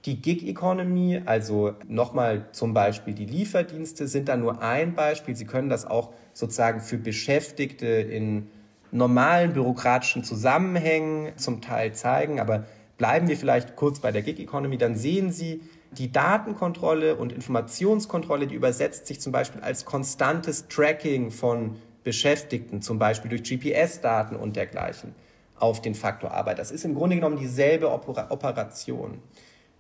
[0.05, 5.35] Die Gig Economy, also nochmal zum Beispiel die Lieferdienste, sind da nur ein Beispiel.
[5.35, 8.49] Sie können das auch sozusagen für Beschäftigte in
[8.91, 12.65] normalen bürokratischen Zusammenhängen zum Teil zeigen, aber
[12.99, 18.49] Bleiben wir vielleicht kurz bei der Gig Economy, dann sehen Sie, die Datenkontrolle und Informationskontrolle,
[18.49, 24.57] die übersetzt sich zum Beispiel als konstantes Tracking von Beschäftigten, zum Beispiel durch GPS-Daten und
[24.57, 25.15] dergleichen,
[25.59, 26.59] auf den Faktor Arbeit.
[26.59, 29.23] Das ist im Grunde genommen dieselbe Operation.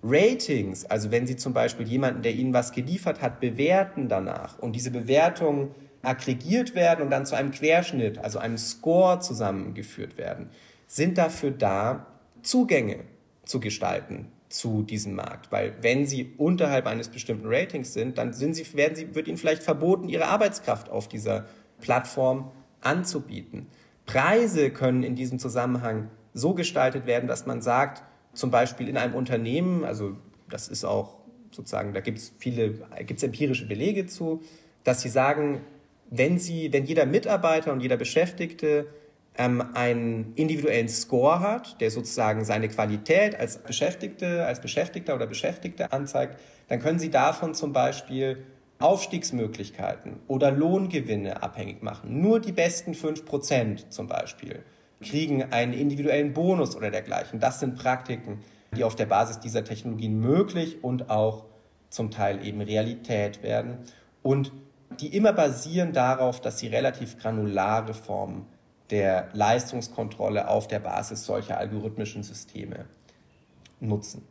[0.02, 4.76] Ratings, also wenn Sie zum Beispiel jemanden, der Ihnen was geliefert hat, bewerten danach und
[4.76, 10.50] diese Bewertungen aggregiert werden und dann zu einem Querschnitt, also einem Score zusammengeführt werden,
[10.86, 12.06] sind dafür da,
[12.42, 13.00] Zugänge
[13.44, 15.50] zu gestalten zu diesem Markt.
[15.52, 19.36] Weil wenn sie unterhalb eines bestimmten Ratings sind, dann sind sie, werden sie, wird ihnen
[19.36, 21.46] vielleicht verboten, ihre Arbeitskraft auf dieser
[21.80, 23.66] Plattform anzubieten.
[24.06, 29.14] Preise können in diesem Zusammenhang so gestaltet werden, dass man sagt, zum Beispiel in einem
[29.14, 30.16] Unternehmen, also
[30.48, 31.18] das ist auch
[31.50, 34.42] sozusagen, da gibt es viele, gibt es empirische Belege zu,
[34.84, 35.60] dass sie sagen,
[36.10, 38.86] wenn sie, wenn jeder Mitarbeiter und jeder Beschäftigte
[39.36, 45.92] ähm, einen individuellen Score hat, der sozusagen seine Qualität als Beschäftigte, als Beschäftigter oder Beschäftigte
[45.92, 48.44] anzeigt, dann können Sie davon zum Beispiel
[48.78, 52.20] Aufstiegsmöglichkeiten oder Lohngewinne abhängig machen.
[52.20, 54.62] Nur die besten fünf Prozent zum Beispiel
[55.00, 57.40] kriegen einen individuellen Bonus oder dergleichen.
[57.40, 58.40] Das sind Praktiken,
[58.76, 61.44] die auf der Basis dieser Technologien möglich und auch
[61.90, 63.78] zum Teil eben Realität werden.
[64.22, 64.52] Und
[65.00, 68.46] die immer basieren darauf, dass sie relativ granulare Formen
[68.90, 72.86] der Leistungskontrolle auf der Basis solcher algorithmischen Systeme
[73.80, 74.26] nutzen.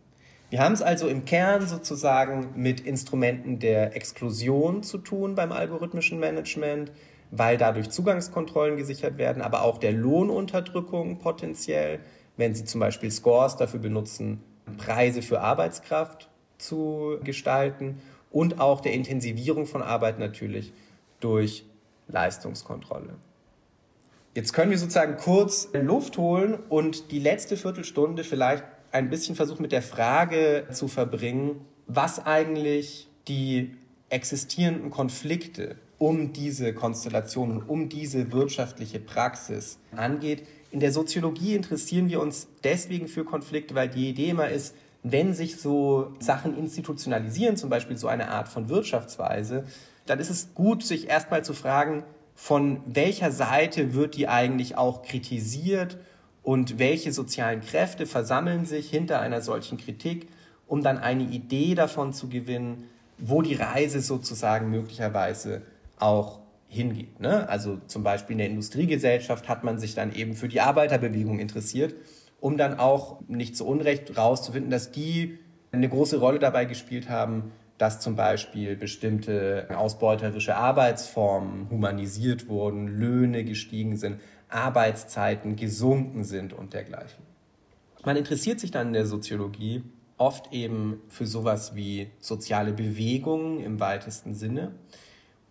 [0.49, 6.19] Wir haben es also im Kern sozusagen mit Instrumenten der Exklusion zu tun beim algorithmischen
[6.19, 6.91] Management,
[7.31, 11.99] weil dadurch Zugangskontrollen gesichert werden, aber auch der Lohnunterdrückung potenziell,
[12.37, 14.43] wenn Sie zum Beispiel Scores dafür benutzen,
[14.77, 20.73] Preise für Arbeitskraft zu gestalten und auch der Intensivierung von Arbeit natürlich
[21.19, 21.65] durch
[22.07, 23.15] Leistungskontrolle.
[24.35, 29.63] Jetzt können wir sozusagen kurz Luft holen und die letzte Viertelstunde vielleicht ein bisschen versuchen
[29.63, 33.75] mit der Frage zu verbringen, was eigentlich die
[34.09, 40.43] existierenden Konflikte um diese Konstellation und um diese wirtschaftliche Praxis angeht.
[40.71, 45.33] In der Soziologie interessieren wir uns deswegen für Konflikte, weil die Idee immer ist, wenn
[45.33, 49.65] sich so Sachen institutionalisieren, zum Beispiel so eine Art von Wirtschaftsweise,
[50.05, 52.03] dann ist es gut, sich erstmal zu fragen,
[52.35, 55.97] von welcher Seite wird die eigentlich auch kritisiert
[56.43, 60.27] und welche sozialen Kräfte versammeln sich hinter einer solchen Kritik,
[60.67, 65.63] um dann eine Idee davon zu gewinnen, wo die Reise sozusagen möglicherweise
[65.99, 67.19] auch hingeht.
[67.19, 67.47] Ne?
[67.49, 71.95] Also zum Beispiel in der Industriegesellschaft hat man sich dann eben für die Arbeiterbewegung interessiert,
[72.39, 75.39] um dann auch nicht zu Unrecht rauszufinden, dass die
[75.71, 83.43] eine große Rolle dabei gespielt haben, dass zum Beispiel bestimmte ausbeuterische Arbeitsformen humanisiert wurden, Löhne
[83.43, 87.23] gestiegen sind, Arbeitszeiten gesunken sind und dergleichen.
[88.03, 89.83] Man interessiert sich dann in der Soziologie
[90.17, 94.71] oft eben für sowas wie soziale Bewegungen im weitesten Sinne.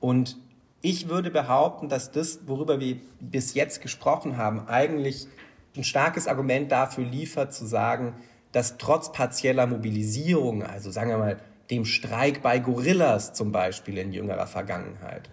[0.07, 0.37] Und
[0.83, 5.27] ich würde behaupten, dass das, worüber wir bis jetzt gesprochen haben, eigentlich
[5.77, 8.15] ein starkes Argument dafür liefert, zu sagen,
[8.53, 11.41] dass trotz partieller Mobilisierung, also sagen wir mal
[11.71, 15.29] dem Streik bei Gorillas zum Beispiel in jüngerer Vergangenheit,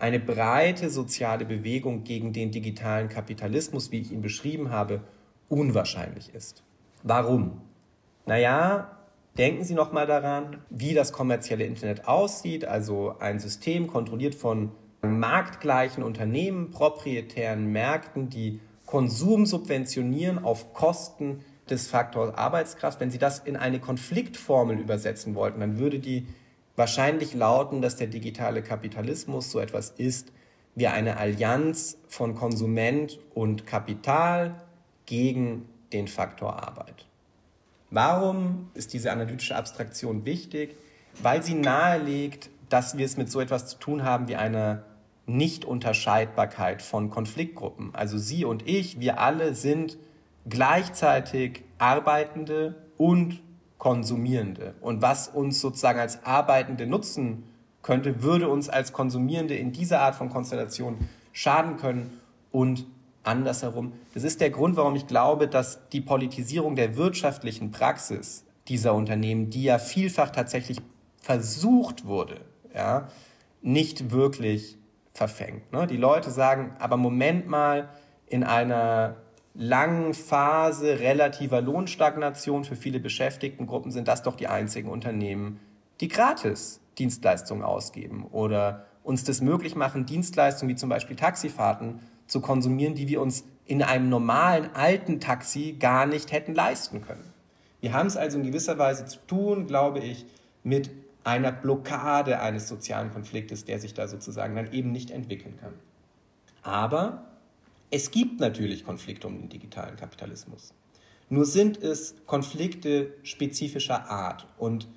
[0.00, 5.02] eine breite soziale Bewegung gegen den digitalen Kapitalismus, wie ich ihn beschrieben habe,
[5.48, 6.64] unwahrscheinlich ist.
[7.04, 7.60] Warum?
[8.26, 8.90] Naja,
[9.38, 14.72] denken Sie noch mal daran, wie das kommerzielle Internet aussieht, also ein System kontrolliert von
[15.02, 23.00] marktgleichen Unternehmen, proprietären Märkten, die Konsum subventionieren auf Kosten des Faktors Arbeitskraft.
[23.00, 26.26] Wenn Sie das in eine Konfliktformel übersetzen wollten, dann würde die
[26.76, 30.32] wahrscheinlich lauten, dass der digitale Kapitalismus so etwas ist
[30.74, 34.54] wie eine Allianz von Konsument und Kapital
[35.06, 37.05] gegen den Faktor Arbeit.
[37.90, 40.76] Warum ist diese analytische Abstraktion wichtig?
[41.22, 44.82] Weil sie nahelegt, dass wir es mit so etwas zu tun haben wie einer
[45.26, 47.94] Nichtunterscheidbarkeit von Konfliktgruppen.
[47.94, 49.98] Also Sie und ich, wir alle sind
[50.48, 53.40] gleichzeitig Arbeitende und
[53.78, 54.74] Konsumierende.
[54.80, 57.44] Und was uns sozusagen als Arbeitende nutzen
[57.82, 60.96] könnte, würde uns als Konsumierende in dieser Art von Konstellation
[61.32, 62.20] schaden können
[62.52, 62.86] und
[63.26, 63.92] andersherum.
[64.14, 69.50] Das ist der Grund, warum ich glaube, dass die Politisierung der wirtschaftlichen Praxis dieser Unternehmen,
[69.50, 70.78] die ja vielfach tatsächlich
[71.20, 72.40] versucht wurde,
[72.74, 73.08] ja,
[73.62, 74.78] nicht wirklich
[75.12, 75.72] verfängt.
[75.72, 75.86] Ne?
[75.86, 77.88] Die Leute sagen, aber Moment mal,
[78.26, 79.16] in einer
[79.54, 85.60] langen Phase relativer Lohnstagnation für viele Beschäftigtengruppen sind das doch die einzigen Unternehmen,
[86.00, 92.40] die gratis Dienstleistungen ausgeben oder uns das möglich machen, Dienstleistungen wie zum Beispiel Taxifahrten zu
[92.40, 97.24] konsumieren, die wir uns in einem normalen alten Taxi gar nicht hätten leisten können.
[97.80, 100.24] Wir haben es also in gewisser Weise zu tun, glaube ich,
[100.62, 100.90] mit
[101.24, 105.74] einer Blockade eines sozialen Konfliktes, der sich da sozusagen dann eben nicht entwickeln kann.
[106.62, 107.26] Aber
[107.90, 110.72] es gibt natürlich Konflikte um den digitalen Kapitalismus.
[111.28, 114.46] Nur sind es Konflikte spezifischer Art.
[114.58, 114.88] Und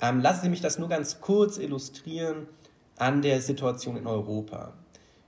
[0.00, 2.46] ähm, lassen Sie mich das nur ganz kurz illustrieren
[2.96, 4.74] an der Situation in Europa.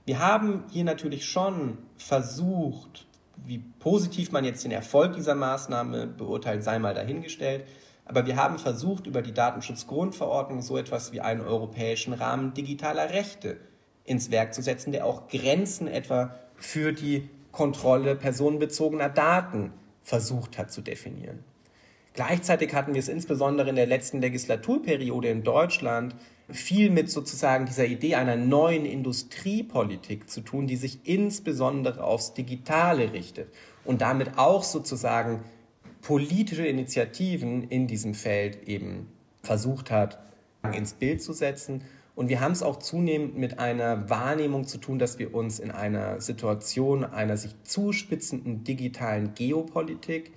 [0.05, 3.07] Wir haben hier natürlich schon versucht,
[3.43, 7.65] wie positiv man jetzt den Erfolg dieser Maßnahme beurteilt, sei mal dahingestellt,
[8.05, 13.57] aber wir haben versucht, über die Datenschutzgrundverordnung so etwas wie einen europäischen Rahmen digitaler Rechte
[14.03, 20.71] ins Werk zu setzen, der auch Grenzen etwa für die Kontrolle personenbezogener Daten versucht hat
[20.71, 21.43] zu definieren.
[22.13, 26.15] Gleichzeitig hatten wir es insbesondere in der letzten Legislaturperiode in Deutschland
[26.49, 33.13] viel mit sozusagen dieser Idee einer neuen Industriepolitik zu tun, die sich insbesondere aufs Digitale
[33.13, 33.51] richtet
[33.83, 35.43] und damit auch sozusagen
[36.01, 39.07] politische Initiativen in diesem Feld eben
[39.41, 40.19] versucht hat,
[40.71, 41.81] ins Bild zu setzen.
[42.15, 45.71] Und wir haben es auch zunehmend mit einer Wahrnehmung zu tun, dass wir uns in
[45.71, 50.31] einer Situation einer sich zuspitzenden digitalen Geopolitik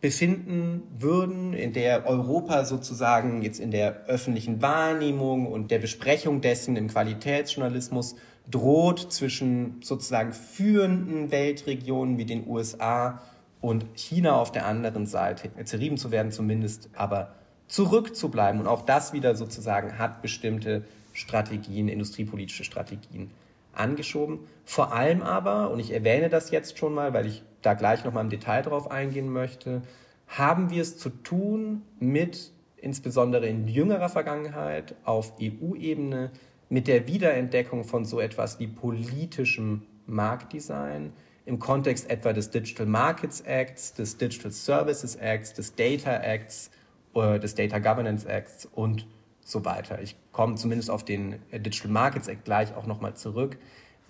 [0.00, 6.76] befinden würden, in der Europa sozusagen jetzt in der öffentlichen Wahrnehmung und der Besprechung dessen
[6.76, 8.14] im Qualitätsjournalismus
[8.48, 13.20] droht zwischen sozusagen führenden Weltregionen wie den USA
[13.60, 17.34] und China auf der anderen Seite zerrieben zu werden, zumindest aber
[17.66, 18.60] zurückzubleiben.
[18.60, 23.30] Und auch das wieder sozusagen hat bestimmte Strategien, industriepolitische Strategien
[23.72, 24.40] angeschoben.
[24.64, 28.24] Vor allem aber, und ich erwähne das jetzt schon mal, weil ich da gleich nochmal
[28.24, 29.82] im Detail drauf eingehen möchte,
[30.26, 36.30] haben wir es zu tun mit, insbesondere in jüngerer Vergangenheit, auf EU-Ebene,
[36.68, 41.12] mit der Wiederentdeckung von so etwas wie politischem Marktdesign
[41.46, 46.70] im Kontext etwa des Digital Markets Acts, des Digital Services Acts, des Data Acts,
[47.14, 49.06] äh, des Data Governance Acts und
[49.40, 50.02] so weiter.
[50.02, 53.56] Ich komme zumindest auf den Digital Markets Act gleich auch nochmal zurück.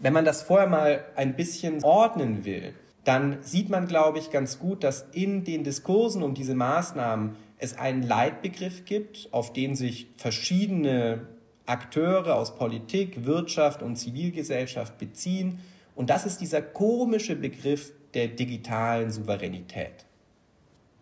[0.01, 2.75] Wenn man das vorher mal ein bisschen ordnen will,
[3.09, 7.79] dann sieht man, glaube ich, ganz gut, dass in den Diskursen um diese Maßnahmen es
[7.79, 11.27] einen Leitbegriff gibt, auf den sich verschiedene
[11.65, 15.61] Akteure aus Politik, Wirtschaft und Zivilgesellschaft beziehen.
[15.95, 20.05] Und das ist dieser komische Begriff der digitalen Souveränität.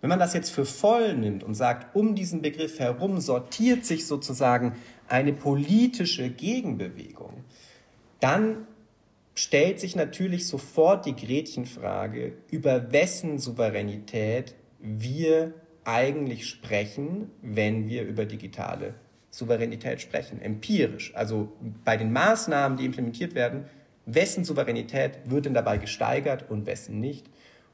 [0.00, 4.06] Wenn man das jetzt für voll nimmt und sagt, um diesen Begriff herum sortiert sich
[4.06, 4.76] sozusagen
[5.08, 7.42] eine politische Gegenbewegung,
[8.20, 8.68] dann
[9.36, 18.24] stellt sich natürlich sofort die Gretchenfrage, über wessen Souveränität wir eigentlich sprechen, wenn wir über
[18.24, 18.94] digitale
[19.30, 21.14] Souveränität sprechen, empirisch.
[21.14, 21.52] Also
[21.84, 23.66] bei den Maßnahmen, die implementiert werden,
[24.06, 27.28] wessen Souveränität wird denn dabei gesteigert und wessen nicht?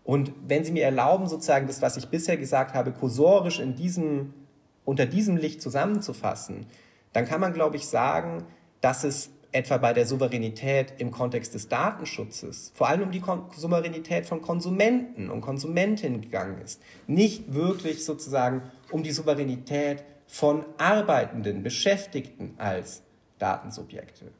[0.04, 4.34] Und wenn Sie mir erlauben, sozusagen das, was ich bisher gesagt habe, kursorisch in diesem,
[4.84, 6.66] unter diesem Licht zusammenzufassen,
[7.12, 8.44] dann kann man, glaube ich, sagen,
[8.80, 13.44] dass es etwa bei der Souveränität im Kontext des Datenschutzes vor allem um die Kon
[13.54, 16.82] Souveränität von Konsumenten und Konsumentinnen gegangen ist.
[17.06, 23.02] Nicht wirklich sozusagen um die Souveränität von Arbeitenden, Beschäftigten als
[23.38, 24.32] Datensubjekte.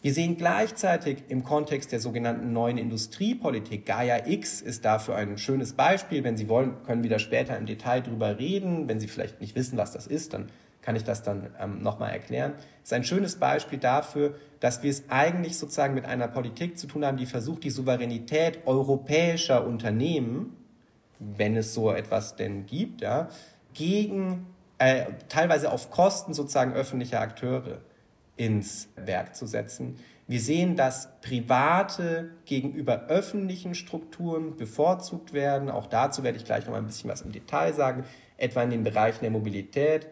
[0.00, 5.72] Wir sehen gleichzeitig im Kontext der sogenannten neuen Industriepolitik, Gaia X ist dafür ein schönes
[5.72, 6.22] Beispiel.
[6.22, 8.86] Wenn Sie wollen, können wir da später im Detail drüber reden.
[8.86, 10.50] Wenn Sie vielleicht nicht wissen, was das ist, dann
[10.88, 12.54] kann ich das dann ähm, nochmal erklären.
[12.56, 16.86] Das ist ein schönes Beispiel dafür, dass wir es eigentlich sozusagen mit einer Politik zu
[16.86, 20.56] tun haben, die versucht, die Souveränität europäischer Unternehmen,
[21.18, 23.28] wenn es so etwas denn gibt, ja,
[23.74, 24.46] gegen,
[24.78, 27.82] äh, teilweise auf Kosten sozusagen öffentlicher Akteure
[28.38, 29.98] ins Werk zu setzen.
[30.26, 35.68] Wir sehen, dass private gegenüber öffentlichen Strukturen bevorzugt werden.
[35.68, 38.04] Auch dazu werde ich gleich noch ein bisschen was im Detail sagen,
[38.38, 40.06] etwa in den Bereichen der Mobilität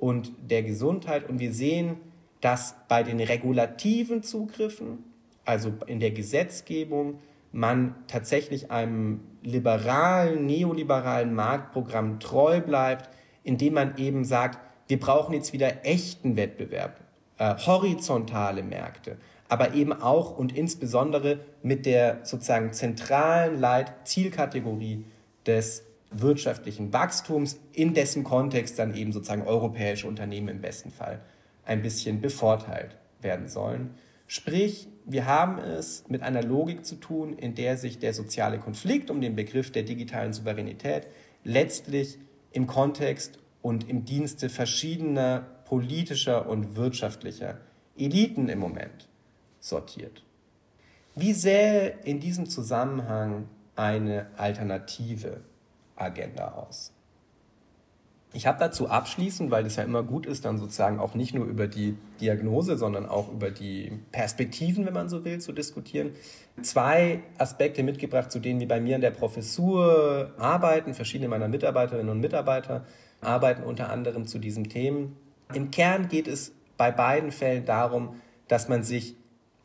[0.00, 1.28] und der Gesundheit.
[1.28, 1.96] Und wir sehen,
[2.40, 5.04] dass bei den regulativen Zugriffen,
[5.44, 7.20] also in der Gesetzgebung,
[7.52, 13.10] man tatsächlich einem liberalen, neoliberalen Marktprogramm treu bleibt,
[13.44, 17.00] indem man eben sagt, wir brauchen jetzt wieder echten Wettbewerb,
[17.38, 19.16] äh, horizontale Märkte,
[19.48, 25.04] aber eben auch und insbesondere mit der sozusagen zentralen Leitzielkategorie
[25.46, 31.20] des wirtschaftlichen Wachstums, in dessen Kontext dann eben sozusagen europäische Unternehmen im besten Fall
[31.64, 33.94] ein bisschen bevorteilt werden sollen.
[34.26, 39.10] Sprich, wir haben es mit einer Logik zu tun, in der sich der soziale Konflikt
[39.10, 41.06] um den Begriff der digitalen Souveränität
[41.44, 42.18] letztlich
[42.52, 47.58] im Kontext und im Dienste verschiedener politischer und wirtschaftlicher
[47.96, 49.08] Eliten im Moment
[49.60, 50.24] sortiert.
[51.14, 55.42] Wie sähe in diesem Zusammenhang eine alternative
[56.00, 56.92] Agenda aus?
[58.32, 61.46] Ich habe dazu abschließend, weil das ja immer gut ist, dann sozusagen auch nicht nur
[61.46, 66.12] über die Diagnose, sondern auch über die Perspektiven, wenn man so will, zu diskutieren,
[66.62, 70.94] zwei Aspekte mitgebracht, zu denen wir bei mir in der Professur arbeiten.
[70.94, 72.84] Verschiedene meiner Mitarbeiterinnen und Mitarbeiter
[73.20, 75.16] arbeiten unter anderem zu diesen Themen.
[75.52, 78.14] Im Kern geht es bei beiden Fällen darum,
[78.46, 79.16] dass man sich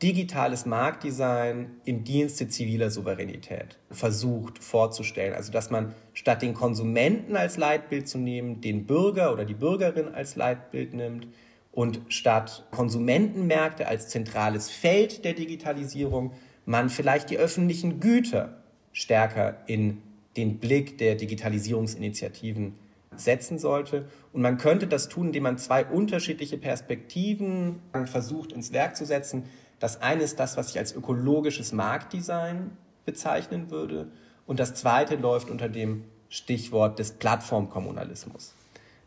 [0.02, 5.34] digitales Marktdesign im Dienste ziviler Souveränität versucht vorzustellen.
[5.34, 10.14] Also dass man statt den Konsumenten als Leitbild zu nehmen, den Bürger oder die Bürgerin
[10.14, 11.28] als Leitbild nimmt
[11.72, 16.32] und statt Konsumentenmärkte als zentrales Feld der Digitalisierung
[16.66, 20.02] man vielleicht die öffentlichen Güter stärker in
[20.36, 22.74] den Blick der Digitalisierungsinitiativen
[23.14, 24.06] setzen sollte.
[24.32, 29.44] Und man könnte das tun, indem man zwei unterschiedliche Perspektiven versucht ins Werk zu setzen.
[29.78, 34.08] Das eine ist das, was ich als ökologisches Marktdesign bezeichnen würde.
[34.46, 38.54] Und das zweite läuft unter dem Stichwort des Plattformkommunalismus.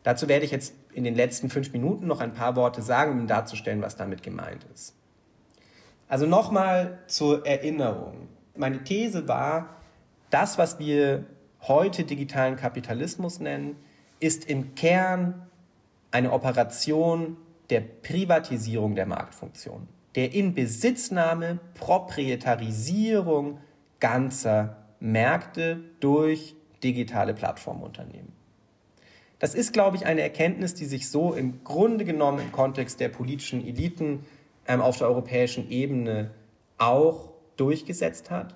[0.02, 3.26] Dazu werde ich jetzt in den letzten fünf Minuten noch ein paar Worte sagen, um
[3.26, 4.94] darzustellen, was damit gemeint ist.
[6.08, 8.28] Also nochmal zur Erinnerung.
[8.56, 9.76] Meine These war,
[10.30, 11.24] das, was wir
[11.62, 13.76] heute digitalen Kapitalismus nennen,
[14.18, 15.46] ist im Kern
[16.10, 17.36] eine Operation
[17.68, 23.58] der Privatisierung der Marktfunktion, der Inbesitznahme, Proprietarisierung
[24.00, 28.32] ganzer Märkte durch digitale Plattformunternehmen.
[29.38, 33.08] Das ist, glaube ich, eine Erkenntnis, die sich so im Grunde genommen im Kontext der
[33.08, 34.26] politischen Eliten
[34.66, 36.30] ähm, auf der europäischen Ebene
[36.76, 38.54] auch durchgesetzt hat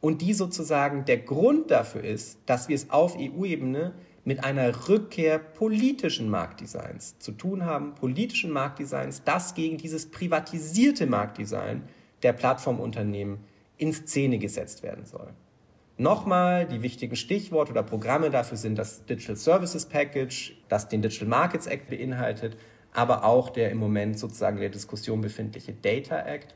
[0.00, 3.92] und die sozusagen der Grund dafür ist, dass wir es auf EU-Ebene
[4.24, 11.82] mit einer Rückkehr politischen Marktdesigns zu tun haben, politischen Marktdesigns, das gegen dieses privatisierte Marktdesign
[12.22, 13.38] der Plattformunternehmen
[13.78, 15.32] in Szene gesetzt werden soll.
[15.98, 21.28] Nochmal, die wichtigen Stichworte oder Programme dafür sind das Digital Services Package, das den Digital
[21.28, 22.56] Markets Act beinhaltet,
[22.92, 26.54] aber auch der im Moment sozusagen der Diskussion befindliche Data Act.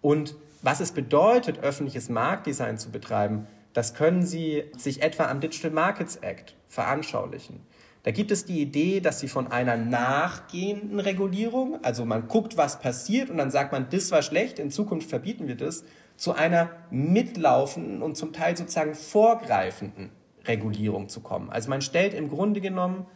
[0.00, 5.70] Und was es bedeutet, öffentliches Marktdesign zu betreiben, das können Sie sich etwa am Digital
[5.70, 7.60] Markets Act veranschaulichen.
[8.04, 12.80] Da gibt es die Idee, dass Sie von einer nachgehenden Regulierung, also man guckt, was
[12.80, 15.84] passiert und dann sagt man, das war schlecht, in Zukunft verbieten wir das,
[16.16, 20.10] zu einer mitlaufenden und zum Teil sozusagen vorgreifenden
[20.46, 21.50] Regulierung zu kommen.
[21.50, 23.06] Also man stellt im Grunde genommen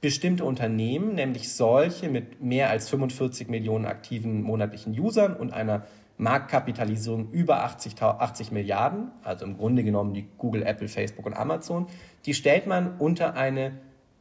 [0.00, 5.84] bestimmte Unternehmen, nämlich solche mit mehr als 45 Millionen aktiven monatlichen Usern und einer
[6.18, 11.86] Marktkapitalisierung über 80, 80 Milliarden, also im Grunde genommen die Google, Apple, Facebook und Amazon,
[12.24, 13.72] die stellt man unter eine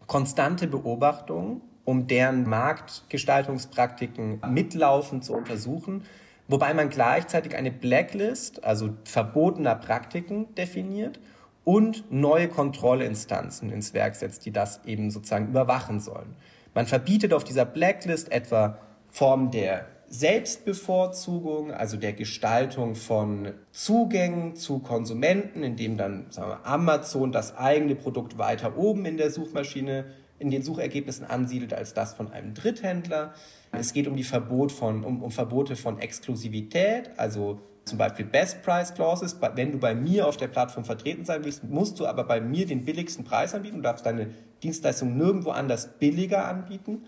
[0.07, 6.03] konstante Beobachtung, um deren Marktgestaltungspraktiken mitlaufend zu untersuchen,
[6.47, 11.19] wobei man gleichzeitig eine Blacklist, also verbotener Praktiken definiert
[11.63, 16.35] und neue Kontrollinstanzen ins Werk setzt, die das eben sozusagen überwachen sollen.
[16.73, 18.79] Man verbietet auf dieser Blacklist etwa
[19.09, 19.87] Formen der
[20.19, 27.95] Selbstbevorzugung, also der Gestaltung von Zugängen zu Konsumenten, indem dann sagen wir, Amazon das eigene
[27.95, 30.05] Produkt weiter oben in der Suchmaschine,
[30.39, 33.33] in den Suchergebnissen ansiedelt als das von einem Dritthändler.
[33.71, 38.63] Es geht um die Verbot von, um, um Verbote von Exklusivität, also zum Beispiel Best
[38.63, 39.37] Price Clauses.
[39.55, 42.65] Wenn du bei mir auf der Plattform vertreten sein willst, musst du aber bei mir
[42.65, 43.77] den billigsten Preis anbieten.
[43.77, 44.31] Du darfst deine
[44.63, 47.03] Dienstleistung nirgendwo anders billiger anbieten.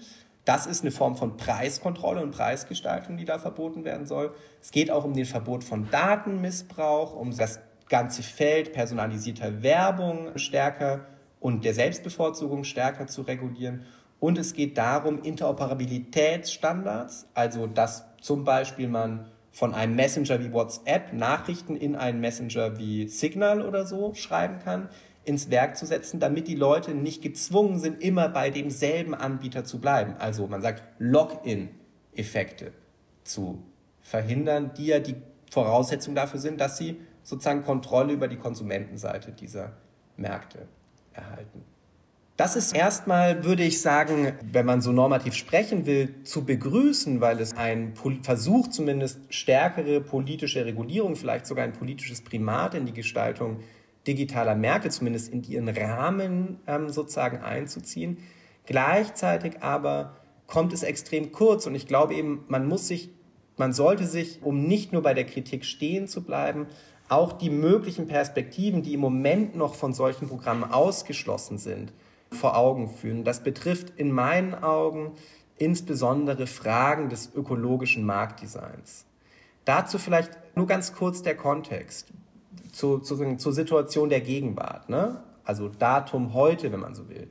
[0.47, 4.33] Das ist eine Form von Preiskontrolle und Preisgestaltung, die da verboten werden soll.
[4.61, 11.01] Es geht auch um den Verbot von Datenmissbrauch, um das ganze Feld personalisierter Werbung stärker
[11.41, 13.83] und der Selbstbevorzugung stärker zu regulieren.
[14.21, 21.11] Und es geht darum, Interoperabilitätsstandards, also dass zum Beispiel man von einem Messenger wie WhatsApp
[21.11, 24.87] Nachrichten in einen Messenger wie Signal oder so schreiben kann,
[25.28, 29.80] ins Werk zu setzen, damit die Leute nicht gezwungen sind, immer bei demselben Anbieter zu
[29.80, 30.15] bleiben.
[30.19, 32.71] Also man sagt Login-Effekte
[33.23, 33.61] zu
[34.01, 35.15] verhindern, die ja die
[35.51, 39.73] Voraussetzung dafür sind, dass sie sozusagen Kontrolle über die Konsumentenseite dieser
[40.15, 40.67] Märkte
[41.13, 41.63] erhalten.
[42.38, 47.41] Das ist erstmal, würde ich sagen, wenn man so normativ sprechen will, zu begrüßen, weil
[47.41, 53.61] es ein Versuch zumindest stärkere politische Regulierung, vielleicht sogar ein politisches Primat in die Gestaltung
[54.08, 58.18] digitaler Märkte zumindest in ihren Rahmen ähm, sozusagen einzuziehen.
[58.66, 60.16] Gleichzeitig aber
[60.47, 63.10] kommt es extrem kurz und ich glaube eben, man muss sich,
[63.58, 66.68] man sollte sich, um nicht nur bei der Kritik stehen zu bleiben,
[67.10, 71.93] auch die möglichen Perspektiven, die im Moment noch von solchen Programmen ausgeschlossen sind,
[72.32, 73.24] vor Augen führen.
[73.24, 75.14] Das betrifft in meinen Augen
[75.58, 79.05] insbesondere Fragen des ökologischen Marktdesigns.
[79.66, 82.12] Dazu vielleicht nur ganz kurz der Kontext
[82.72, 85.22] zu, zu, zur Situation der Gegenwart, ne?
[85.43, 87.28] also Datum heute, wenn man so will.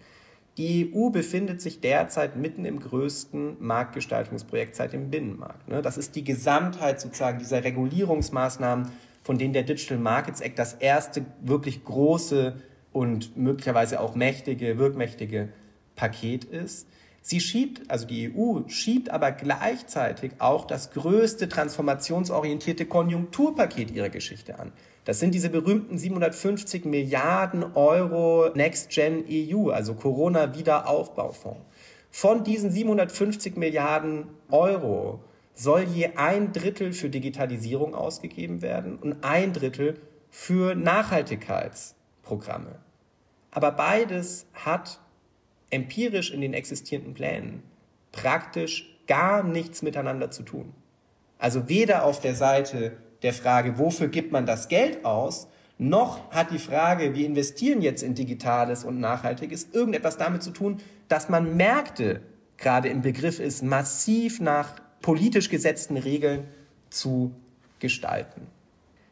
[0.57, 5.68] Die EU befindet sich derzeit mitten im größten Marktgestaltungsprojekt seit dem Binnenmarkt.
[5.68, 5.83] Ne?
[5.83, 8.91] Das ist die Gesamtheit sozusagen dieser Regulierungsmaßnahmen,
[9.22, 12.55] von denen der Digital Markets Act das erste wirklich große
[12.93, 15.51] und möglicherweise auch mächtige, wirkmächtige
[15.95, 16.89] Paket ist.
[17.20, 24.59] Sie schiebt, also die EU schiebt aber gleichzeitig auch das größte transformationsorientierte Konjunkturpaket ihrer Geschichte
[24.59, 24.72] an.
[25.07, 31.61] Das sind diese berühmten 750 Milliarden Euro Next Gen EU, also Corona-Wiederaufbaufonds.
[32.11, 35.22] Von diesen 750 Milliarden Euro
[35.54, 42.80] soll je ein Drittel für Digitalisierung ausgegeben werden und ein Drittel für Nachhaltigkeitsprogramme.
[43.52, 44.98] Aber beides hat
[45.70, 47.62] empirisch in den existierenden Plänen
[48.11, 50.74] praktisch gar nichts miteinander zu tun.
[51.38, 52.96] Also weder auf der Seite
[53.27, 55.49] der Frage, wofür gibt man das Geld aus,
[55.79, 60.79] noch hat die Frage, wir investieren jetzt in Digitales und Nachhaltiges, irgendetwas damit zu tun,
[61.09, 62.22] dass man Märkte
[62.57, 66.47] gerade im Begriff ist, massiv nach politisch gesetzten Regeln
[66.89, 67.35] zu
[67.81, 68.47] gestalten.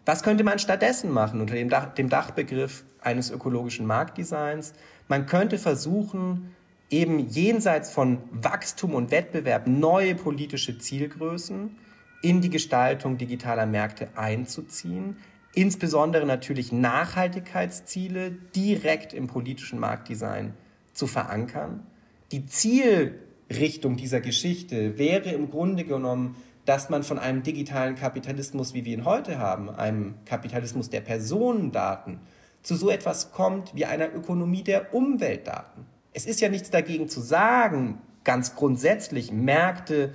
[0.07, 4.75] Was könnte man stattdessen machen unter dem, Dach, dem Dachbegriff eines ökologischen Marktdesigns?
[5.09, 6.55] Man könnte versuchen,
[6.89, 11.77] eben jenseits von Wachstum und Wettbewerb neue politische Zielgrößen
[12.23, 15.17] in die Gestaltung digitaler Märkte einzuziehen,
[15.55, 20.55] insbesondere natürlich Nachhaltigkeitsziele direkt im politischen Marktdesign
[20.93, 21.87] zu verankern.
[22.33, 28.85] Die Zielrichtung dieser Geschichte wäre im Grunde genommen, dass man von einem digitalen Kapitalismus, wie
[28.85, 32.21] wir ihn heute haben, einem Kapitalismus der Personendaten,
[32.62, 35.85] zu so etwas kommt wie einer Ökonomie der Umweltdaten.
[36.15, 40.15] Es ist ja nichts dagegen zu sagen, ganz grundsätzlich Märkte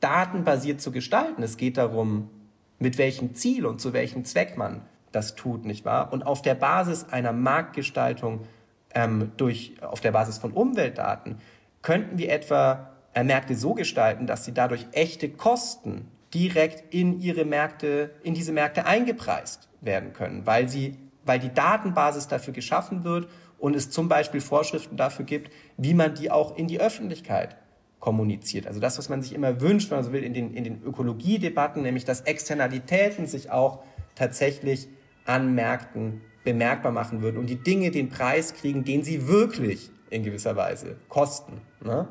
[0.00, 1.42] datenbasiert zu gestalten.
[1.42, 2.30] Es geht darum,
[2.78, 4.82] mit welchem Ziel und zu welchem Zweck man
[5.12, 6.12] das tut, nicht wahr?
[6.12, 8.40] Und auf der Basis einer Marktgestaltung
[8.94, 11.38] ähm, durch, auf der Basis von Umweltdaten
[11.82, 17.44] könnten wir etwa äh, Märkte so gestalten, dass sie dadurch echte Kosten direkt in ihre
[17.44, 23.28] Märkte, in diese Märkte eingepreist werden können, weil sie, weil die Datenbasis dafür geschaffen wird
[23.58, 27.56] und es zum Beispiel Vorschriften dafür gibt, wie man die auch in die Öffentlichkeit
[28.00, 28.66] kommuniziert.
[28.66, 30.82] Also das, was man sich immer wünscht, wenn man so will, in den, in den
[30.82, 33.82] Ökologiedebatten, nämlich dass Externalitäten sich auch
[34.14, 34.88] tatsächlich
[35.26, 40.24] an Märkten bemerkbar machen würden und die Dinge den Preis kriegen, den sie wirklich in
[40.24, 41.60] gewisser Weise kosten.
[41.84, 42.08] Ne?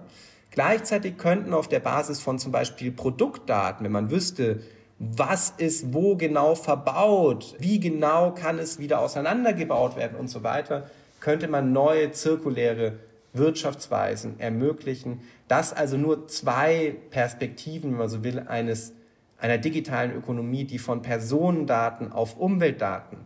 [0.52, 4.62] Gleichzeitig könnten auf der Basis von zum Beispiel Produktdaten, wenn man wüsste,
[5.00, 10.90] was ist wo genau verbaut, wie genau kann es wieder auseinandergebaut werden und so weiter,
[11.20, 13.00] könnte man neue zirkuläre
[13.34, 15.22] Wirtschaftsweisen ermöglichen.
[15.48, 18.94] Das also nur zwei Perspektiven, wenn man so will, eines,
[19.38, 23.20] einer digitalen Ökonomie, die von Personendaten auf Umweltdaten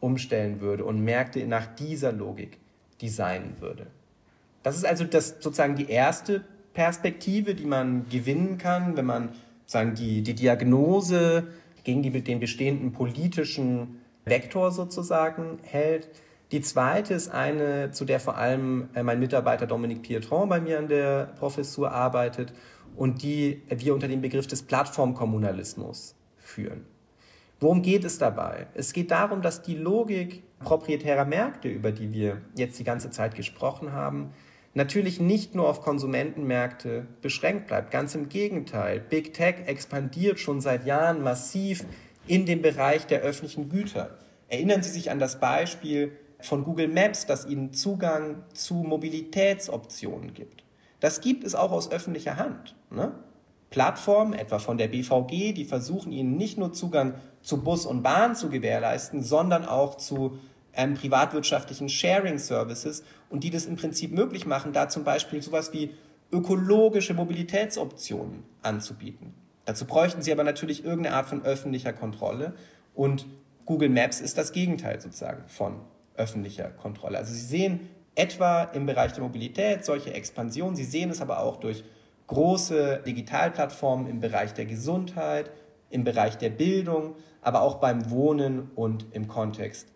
[0.00, 2.58] umstellen würde und Märkte nach dieser Logik
[3.00, 3.86] designen würde.
[4.62, 9.30] Das ist also das, sozusagen die erste Perspektive, die man gewinnen kann, wenn man
[9.66, 11.48] sagen, die, die Diagnose
[11.84, 16.08] gegen die, den bestehenden politischen Vektor sozusagen hält.
[16.52, 20.78] Die zweite ist eine, zu der vor allem äh, mein Mitarbeiter Dominique Pietron bei mir
[20.78, 22.52] an der Professur arbeitet
[22.94, 26.84] und die wir unter dem Begriff des Plattformkommunalismus führen.
[27.58, 28.66] Worum geht es dabei?
[28.74, 33.34] Es geht darum, dass die Logik proprietärer Märkte, über die wir jetzt die ganze Zeit
[33.34, 34.34] gesprochen haben,
[34.74, 37.90] natürlich nicht nur auf Konsumentenmärkte beschränkt bleibt.
[37.90, 39.00] Ganz im Gegenteil.
[39.00, 41.86] Big Tech expandiert schon seit Jahren massiv
[42.26, 44.18] in den Bereich der öffentlichen Güter.
[44.48, 46.12] Erinnern Sie sich an das Beispiel
[46.44, 50.64] von Google Maps, das ihnen Zugang zu Mobilitätsoptionen gibt.
[51.00, 52.76] Das gibt es auch aus öffentlicher Hand.
[52.90, 53.12] Ne?
[53.70, 58.36] Plattformen, etwa von der BVG, die versuchen ihnen nicht nur Zugang zu Bus und Bahn
[58.36, 60.38] zu gewährleisten, sondern auch zu
[60.74, 65.90] ähm, privatwirtschaftlichen Sharing-Services und die das im Prinzip möglich machen, da zum Beispiel sowas wie
[66.30, 69.34] ökologische Mobilitätsoptionen anzubieten.
[69.64, 72.54] Dazu bräuchten sie aber natürlich irgendeine Art von öffentlicher Kontrolle
[72.94, 73.26] und
[73.64, 75.80] Google Maps ist das Gegenteil sozusagen von
[76.16, 77.18] öffentlicher Kontrolle.
[77.18, 80.76] Also Sie sehen etwa im Bereich der Mobilität solche Expansion.
[80.76, 81.84] Sie sehen es aber auch durch
[82.26, 85.50] große Digitalplattformen im Bereich der Gesundheit,
[85.90, 89.88] im Bereich der Bildung, aber auch beim Wohnen und im Kontext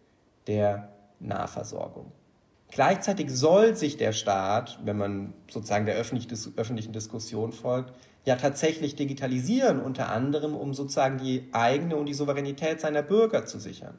[0.47, 0.91] der
[1.21, 2.13] Nahversorgung.
[2.71, 7.93] Gleichzeitig soll sich der Staat, wenn man sozusagen der öffentlichen Diskussion folgt,
[8.25, 13.61] ja tatsächlich digitalisieren, unter anderem um sozusagen die eigene und die Souveränität seiner Bürger zu
[13.61, 13.99] sichern.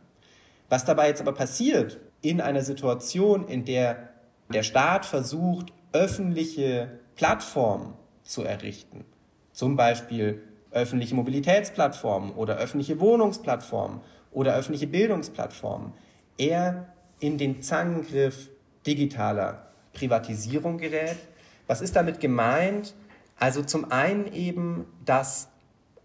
[0.70, 4.09] Was dabei jetzt aber passiert in einer Situation, in der
[4.49, 7.93] der Staat versucht, öffentliche Plattformen
[8.24, 9.05] zu errichten,
[9.51, 14.01] zum Beispiel öffentliche Mobilitätsplattformen oder öffentliche Wohnungsplattformen
[14.32, 15.93] oder öffentliche Bildungsplattformen,
[16.38, 18.49] er in den Zangengriff
[18.86, 21.18] digitaler Privatisierung gerät.
[21.65, 22.93] Was ist damit gemeint?
[23.39, 25.49] Also zum einen eben, dass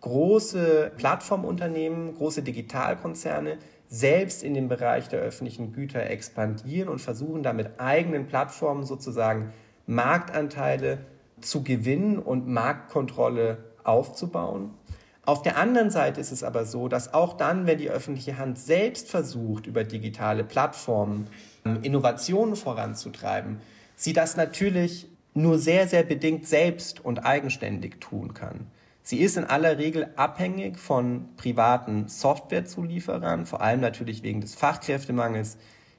[0.01, 3.59] große Plattformunternehmen, große Digitalkonzerne
[3.93, 9.53] selbst in dem Bereich der öffentlichen Güter expandieren und versuchen da mit eigenen Plattformen sozusagen
[9.87, 11.05] Marktanteile
[11.43, 14.71] zu gewinnen und Marktkontrolle aufzubauen.
[15.27, 18.59] Auf der anderen Seite ist es aber so, dass auch dann, wenn die öffentliche Hand
[18.59, 21.27] selbst versucht, über digitale Plattformen
[21.67, 23.61] ähm, Innovationen voranzutreiben,
[23.95, 28.69] sie das natürlich nur sehr, sehr bedingt selbst und eigenständig tun kann.
[29.03, 35.59] Sie ist in aller Regel abhängig von privaten Softwarezulieferern, vor allem natürlich wegen des Fachkräftemangels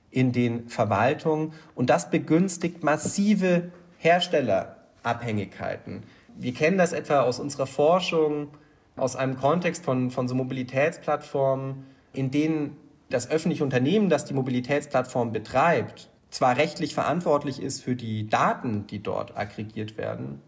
[0.09, 1.53] in den Verwaltungen.
[1.75, 6.03] Und das begünstigt massive Herstellerabhängigkeiten.
[6.35, 8.47] Wir kennen das etwa aus unserer Forschung,
[8.95, 12.77] aus einem Kontext von, von so Mobilitätsplattformen, in denen
[13.09, 19.03] das öffentliche Unternehmen, das die Mobilitätsplattform betreibt, zwar rechtlich verantwortlich ist für die Daten, die
[19.03, 20.41] dort aggregiert werden,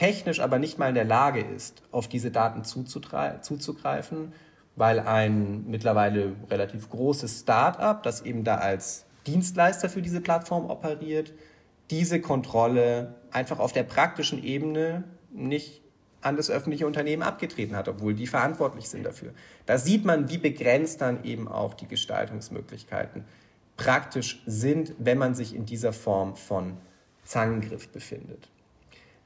[0.00, 4.32] technisch aber nicht mal in der Lage ist, auf diese Daten zuzugreifen,
[4.74, 11.34] weil ein mittlerweile relativ großes Start-up, das eben da als Dienstleister für diese Plattform operiert,
[11.90, 15.82] diese Kontrolle einfach auf der praktischen Ebene nicht
[16.22, 19.34] an das öffentliche Unternehmen abgetreten hat, obwohl die verantwortlich sind dafür.
[19.66, 23.26] Da sieht man, wie begrenzt dann eben auch die Gestaltungsmöglichkeiten
[23.76, 26.78] praktisch sind, wenn man sich in dieser Form von
[27.22, 28.48] Zangengriff befindet.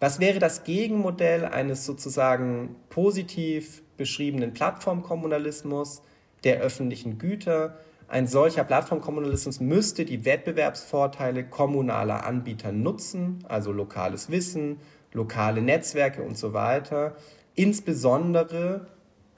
[0.01, 6.03] Was wäre das Gegenmodell eines sozusagen positiv beschriebenen Plattformkommunalismus
[6.43, 7.79] der öffentlichen Güter?
[8.09, 14.79] Ein solcher Plattformkommunalismus müsste die Wettbewerbsvorteile kommunaler Anbieter nutzen, also lokales Wissen,
[15.13, 17.17] lokale Netzwerke und so weiter.
[17.55, 18.89] Insbesondere,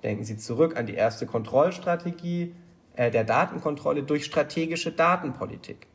[0.02, 2.54] denken Sie zurück an die erste Kontrollstrategie
[2.96, 5.86] äh, der Datenkontrolle durch strategische Datenpolitik.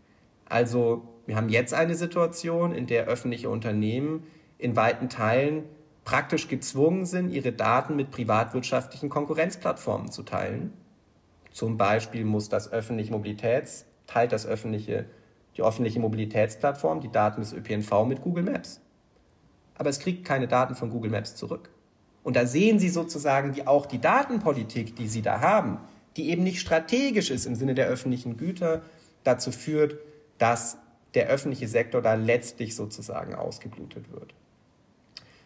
[0.45, 4.24] Also wir haben jetzt eine Situation, in der öffentliche Unternehmen
[4.62, 5.64] in weiten Teilen
[6.05, 10.74] praktisch gezwungen sind, ihre Daten mit privatwirtschaftlichen Konkurrenzplattformen zu teilen.
[11.51, 15.05] Zum Beispiel muss das öffentliche Mobilitäts, teilt das öffentliche,
[15.57, 18.80] die öffentliche Mobilitätsplattform die Daten des ÖPNV mit Google Maps
[19.82, 21.72] aber es kriegt keine Daten von Google Maps zurück.
[22.22, 25.80] Und da sehen Sie sozusagen, wie auch die Datenpolitik, die Sie da haben,
[26.18, 28.84] die eben nicht strategisch ist im Sinne der öffentlichen Güter,
[29.24, 29.97] dazu führt,
[30.38, 30.78] dass
[31.16, 34.36] der öffentliche Sektor da letztlich sozusagen ausgeblutet wird.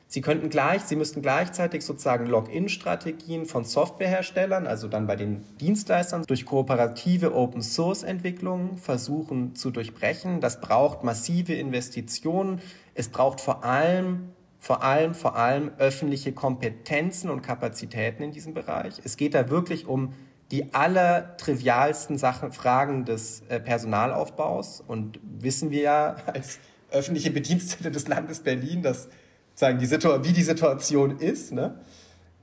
[0.07, 6.23] Sie könnten gleich, Sie müssten gleichzeitig sozusagen Login-Strategien von Softwareherstellern, also dann bei den Dienstleistern,
[6.27, 10.41] durch kooperative Open-Source-Entwicklungen versuchen zu durchbrechen.
[10.41, 12.61] Das braucht massive Investitionen.
[12.93, 14.29] Es braucht vor allem,
[14.59, 19.01] vor allem, vor allem öffentliche Kompetenzen und Kapazitäten in diesem Bereich.
[19.03, 20.13] Es geht da wirklich um
[20.51, 24.83] die allertrivialsten Sachen, Fragen des äh, Personalaufbaus.
[24.85, 26.59] Und wissen wir ja als
[26.91, 29.09] öffentliche Bedienstete des Landes Berlin, dass
[29.55, 31.51] sagen, die wie die Situation ist.
[31.51, 31.79] Ne?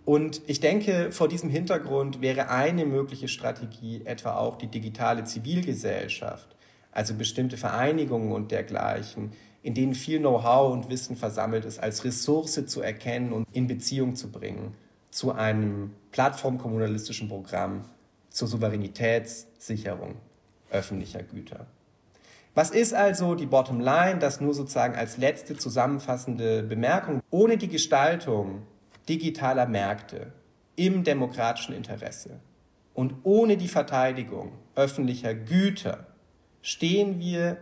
[0.05, 6.57] Und ich denke, vor diesem Hintergrund wäre eine mögliche Strategie etwa auch die digitale Zivilgesellschaft,
[6.91, 9.33] also bestimmte Vereinigungen und dergleichen,
[9.63, 14.17] in denen viel Know-how und Wissen versammelt ist, als Ressource zu erkennen und in Beziehung
[14.17, 14.75] zu bringen
[15.13, 17.85] zu einem plattformkommunalistischen Programm
[18.31, 20.17] zur Souveränitätssicherung
[20.71, 21.67] öffentlicher Güter.
[22.55, 24.19] Was ist also die Bottom Line?
[24.19, 27.23] Das nur sozusagen als letzte zusammenfassende Bemerkung.
[27.31, 28.63] Ohne die Gestaltung
[29.09, 30.33] digitaler Märkte
[30.77, 32.41] im demokratischen Interesse
[32.95, 36.07] und ohne die Verteidigung öffentlicher Güter
[36.61, 37.57] stehen wir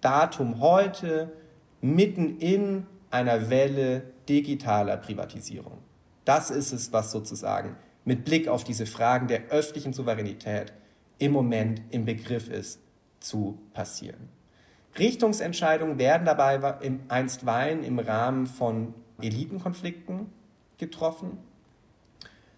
[0.00, 1.32] Datum heute
[1.80, 5.78] mitten in einer Welle digitaler Privatisierung.
[6.24, 10.72] Das ist es, was sozusagen mit Blick auf diese Fragen der öffentlichen Souveränität
[11.18, 12.80] im Moment im Begriff ist,
[13.20, 14.28] zu passieren.
[14.98, 16.60] Richtungsentscheidungen werden dabei
[17.08, 20.26] einstweilen im Rahmen von Elitenkonflikten
[20.78, 21.38] getroffen.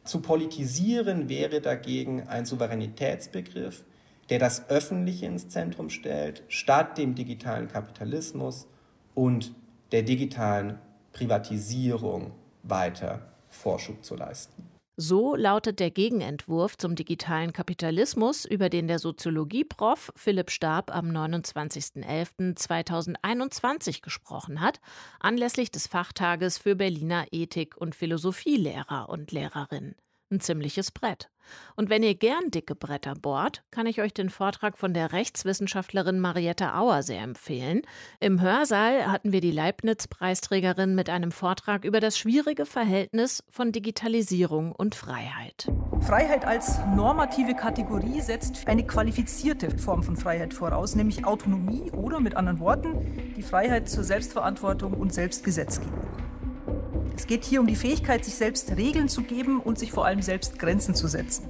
[0.05, 3.85] Zu politisieren wäre dagegen ein Souveränitätsbegriff,
[4.31, 8.67] der das Öffentliche ins Zentrum stellt, statt dem digitalen Kapitalismus
[9.15, 9.53] und
[9.93, 10.79] der digitalen
[11.13, 12.33] Privatisierung
[12.63, 14.72] weiter Vorschub zu leisten.
[14.97, 24.03] So lautet der Gegenentwurf zum digitalen Kapitalismus, über den der Soziologieprof Philipp Stab am 29.11.2021
[24.03, 24.83] gesprochen hat,
[25.19, 29.95] anlässlich des Fachtages für Berliner Ethik- und Philosophielehrer und Lehrerinnen
[30.33, 31.29] ein ziemliches Brett.
[31.77, 36.21] Und wenn ihr gern dicke Bretter bohrt, kann ich euch den Vortrag von der Rechtswissenschaftlerin
[36.21, 37.83] Marietta Auer sehr empfehlen.
[38.21, 44.73] Im Hörsaal hatten wir die Leibniz-Preisträgerin mit einem Vortrag über das schwierige Verhältnis von Digitalisierung
[44.73, 45.69] und Freiheit.
[46.01, 52.37] Freiheit als normative Kategorie setzt eine qualifizierte Form von Freiheit voraus, nämlich Autonomie oder mit
[52.37, 55.93] anderen Worten die Freiheit zur Selbstverantwortung und Selbstgesetzgebung.
[57.17, 60.23] Es geht hier um die Fähigkeit, sich selbst Regeln zu geben und sich vor allem
[60.23, 61.49] selbst Grenzen zu setzen.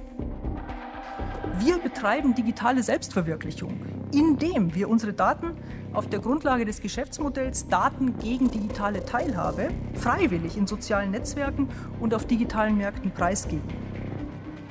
[1.59, 3.79] Wir betreiben digitale Selbstverwirklichung,
[4.11, 5.51] indem wir unsere Daten
[5.93, 11.69] auf der Grundlage des Geschäftsmodells Daten gegen digitale Teilhabe freiwillig in sozialen Netzwerken
[11.99, 13.67] und auf digitalen Märkten preisgeben.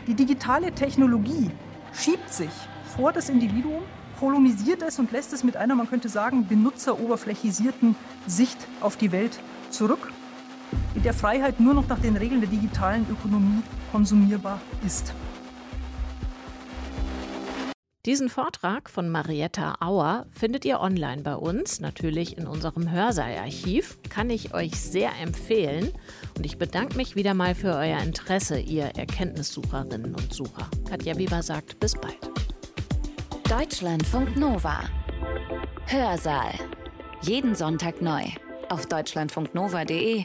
[0.07, 1.51] Die digitale Technologie
[1.95, 2.51] schiebt sich
[2.97, 3.83] vor das Individuum,
[4.21, 7.97] kolonisiert es und lässt es mit einer, man könnte sagen, benutzeroberflächisierten
[8.27, 9.39] Sicht auf die Welt
[9.71, 10.12] zurück
[10.95, 15.14] in der Freiheit nur noch nach den Regeln der digitalen Ökonomie konsumierbar ist.
[18.05, 23.97] Diesen Vortrag von Marietta Auer findet ihr online bei uns, natürlich in unserem Hörsaalarchiv.
[24.09, 25.93] Kann ich euch sehr empfehlen.
[26.37, 30.68] Und ich bedanke mich wieder mal für euer Interesse, ihr Erkenntnissucherinnen und Sucher.
[30.89, 32.18] Katja Weber sagt bis bald.
[33.49, 34.81] Deutschlandfunk Nova.
[35.87, 36.55] Hörsaal.
[37.20, 38.25] Jeden Sonntag neu.
[38.68, 40.25] Auf deutschlandfunknova.de